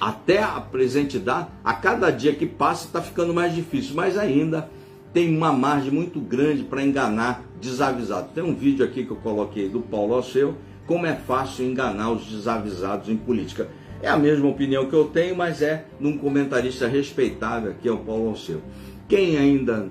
até 0.00 0.42
a 0.42 0.60
presente 0.60 1.18
data, 1.18 1.52
a 1.62 1.74
cada 1.74 2.10
dia 2.10 2.34
que 2.34 2.46
passa 2.46 2.86
está 2.86 3.02
ficando 3.02 3.34
mais 3.34 3.54
difícil, 3.54 3.94
mas 3.94 4.16
ainda 4.16 4.70
tem 5.12 5.36
uma 5.36 5.52
margem 5.52 5.90
muito 5.90 6.20
grande 6.20 6.62
para 6.62 6.82
enganar 6.82 7.44
desavisados. 7.60 8.30
Tem 8.32 8.42
um 8.42 8.54
vídeo 8.54 8.84
aqui 8.84 9.04
que 9.04 9.10
eu 9.10 9.16
coloquei 9.16 9.68
do 9.68 9.80
Paulo 9.80 10.14
Alceu, 10.14 10.54
como 10.86 11.06
é 11.06 11.14
fácil 11.14 11.66
enganar 11.66 12.10
os 12.12 12.24
desavisados 12.24 13.08
em 13.08 13.16
política. 13.16 13.68
É 14.02 14.08
a 14.08 14.16
mesma 14.16 14.48
opinião 14.48 14.86
que 14.86 14.94
eu 14.94 15.04
tenho, 15.04 15.36
mas 15.36 15.60
é 15.60 15.84
de 16.00 16.06
um 16.06 16.16
comentarista 16.16 16.86
respeitável, 16.86 17.74
que 17.80 17.88
é 17.88 17.92
o 17.92 17.98
Paulo 17.98 18.30
Alceu. 18.30 18.62
Quem 19.06 19.36
ainda, 19.36 19.90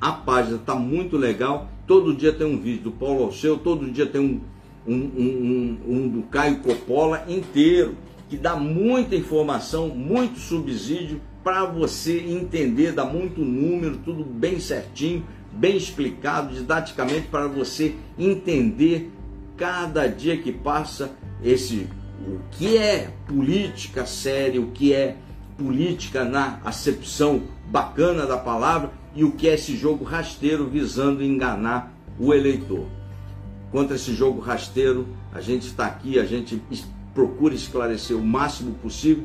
a 0.00 0.12
página 0.12 0.56
está 0.56 0.74
muito 0.74 1.16
legal, 1.16 1.68
todo 1.86 2.14
dia 2.14 2.32
tem 2.32 2.46
um 2.46 2.58
vídeo 2.58 2.82
do 2.82 2.92
Paulo 2.92 3.24
Alceu, 3.24 3.56
todo 3.56 3.90
dia 3.90 4.04
tem 4.04 4.20
um, 4.20 4.40
um, 4.86 4.94
um, 4.94 5.78
um, 5.86 5.94
um 5.94 6.08
do 6.08 6.22
Caio 6.24 6.58
Coppola 6.58 7.24
inteiro 7.28 7.96
que 8.28 8.36
dá 8.36 8.56
muita 8.56 9.14
informação, 9.14 9.88
muito 9.88 10.38
subsídio 10.38 11.20
para 11.44 11.64
você 11.64 12.18
entender, 12.20 12.92
dá 12.92 13.04
muito 13.04 13.40
número, 13.40 13.98
tudo 13.98 14.24
bem 14.24 14.58
certinho, 14.58 15.24
bem 15.52 15.76
explicado, 15.76 16.54
didaticamente 16.54 17.28
para 17.28 17.46
você 17.46 17.94
entender 18.18 19.12
cada 19.56 20.06
dia 20.06 20.36
que 20.36 20.52
passa 20.52 21.12
esse 21.42 21.88
o 22.26 22.40
que 22.50 22.76
é 22.76 23.12
política 23.28 24.06
séria, 24.06 24.60
o 24.60 24.72
que 24.72 24.92
é 24.92 25.16
política 25.56 26.24
na 26.24 26.60
acepção 26.64 27.42
bacana 27.68 28.26
da 28.26 28.36
palavra 28.36 28.90
e 29.14 29.22
o 29.22 29.32
que 29.32 29.48
é 29.48 29.54
esse 29.54 29.76
jogo 29.76 30.04
rasteiro 30.04 30.66
visando 30.66 31.22
enganar 31.22 31.92
o 32.18 32.34
eleitor. 32.34 32.86
Contra 33.70 33.96
esse 33.96 34.14
jogo 34.14 34.40
rasteiro, 34.40 35.06
a 35.32 35.40
gente 35.40 35.66
está 35.66 35.86
aqui, 35.86 36.18
a 36.18 36.24
gente 36.24 36.60
procura 37.16 37.54
esclarecer 37.54 38.14
o 38.14 38.22
máximo 38.22 38.74
possível 38.74 39.24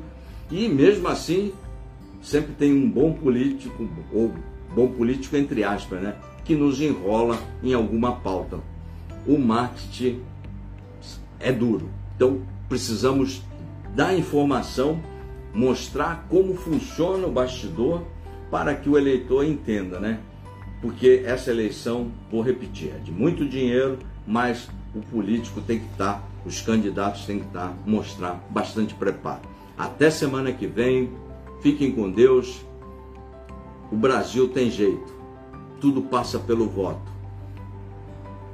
e 0.50 0.70
mesmo 0.70 1.10
assim 1.10 1.52
sempre 2.22 2.54
tem 2.54 2.72
um 2.74 2.89
bom 2.89 3.12
político, 3.12 3.89
ou 4.14 4.32
bom 4.74 4.88
político 4.88 5.36
entre 5.36 5.62
aspas, 5.66 6.02
né, 6.02 6.16
que 6.46 6.56
nos 6.56 6.80
enrola 6.80 7.38
em 7.62 7.74
alguma 7.74 8.14
pauta. 8.14 8.60
O 9.28 9.38
marketing 9.38 10.22
é 11.38 11.52
duro. 11.52 11.89
Então 12.16 12.42
precisamos 12.70 13.42
dar 13.94 14.18
informação, 14.18 15.02
mostrar 15.54 16.26
como 16.30 16.56
funciona 16.56 17.28
o 17.28 17.32
bastidor 17.32 18.04
para 18.50 18.74
que 18.74 18.89
o 18.89 18.98
eleitor 18.98 19.44
entenda, 19.44 20.00
né? 20.00 20.20
Porque 20.82 21.24
essa 21.26 21.52
eleição, 21.52 22.12
vou 22.32 22.42
repetir, 22.42 22.94
é 22.96 23.00
de 23.00 23.12
muito 23.12 23.46
dinheiro, 23.46 24.00
mas 24.26 24.70
o 24.94 25.02
político 25.02 25.62
tem 25.62 25.80
que 25.80 25.86
estar 25.86 26.32
os 26.46 26.62
candidatos 26.62 27.26
têm 27.26 27.39
que 27.39 27.46
estar, 27.46 27.76
mostrar 27.86 28.44
bastante 28.50 28.94
preparo. 28.94 29.42
Até 29.78 30.10
semana 30.10 30.52
que 30.52 30.66
vem, 30.66 31.12
fiquem 31.62 31.92
com 31.92 32.10
Deus. 32.10 32.66
O 33.92 33.96
Brasil 33.96 34.48
tem 34.48 34.72
jeito, 34.72 35.14
tudo 35.80 36.02
passa 36.04 36.39
pelo 36.39 36.68
voto. 36.68 37.12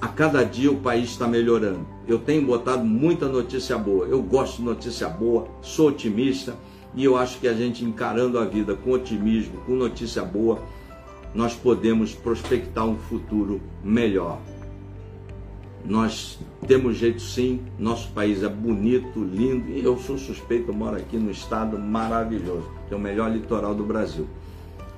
A 0.01 0.07
cada 0.07 0.43
dia 0.43 0.71
o 0.71 0.77
país 0.77 1.09
está 1.09 1.27
melhorando. 1.27 1.85
Eu 2.07 2.19
tenho 2.19 2.45
botado 2.45 2.83
muita 2.83 3.27
notícia 3.27 3.77
boa. 3.77 4.05
Eu 4.05 4.21
gosto 4.21 4.57
de 4.57 4.63
notícia 4.63 5.07
boa, 5.07 5.47
sou 5.61 5.89
otimista 5.89 6.55
e 6.93 7.03
eu 7.03 7.17
acho 7.17 7.39
que 7.39 7.47
a 7.47 7.53
gente 7.53 7.83
encarando 7.83 8.37
a 8.37 8.45
vida 8.45 8.75
com 8.75 8.91
otimismo, 8.91 9.61
com 9.65 9.73
notícia 9.73 10.23
boa, 10.23 10.61
nós 11.33 11.53
podemos 11.53 12.13
prospectar 12.13 12.85
um 12.85 12.97
futuro 12.97 13.61
melhor. 13.83 14.39
Nós 15.85 16.39
temos 16.67 16.97
jeito 16.97 17.21
sim, 17.21 17.61
nosso 17.79 18.09
país 18.11 18.43
é 18.43 18.49
bonito, 18.49 19.23
lindo 19.23 19.69
e 19.69 19.83
eu 19.83 19.97
sou 19.97 20.17
suspeito, 20.17 20.71
eu 20.71 20.73
moro 20.73 20.97
aqui 20.97 21.17
no 21.17 21.31
estado 21.31 21.77
maravilhoso, 21.77 22.69
que 22.87 22.93
é 22.93 22.97
o 22.97 22.99
melhor 22.99 23.31
litoral 23.31 23.73
do 23.73 23.83
Brasil. 23.83 24.27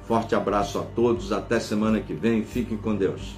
Forte 0.08 0.34
abraço 0.34 0.80
a 0.80 0.84
todos, 0.84 1.32
até 1.32 1.60
semana 1.60 2.00
que 2.00 2.14
vem, 2.14 2.44
fiquem 2.44 2.78
com 2.78 2.96
Deus. 2.96 3.36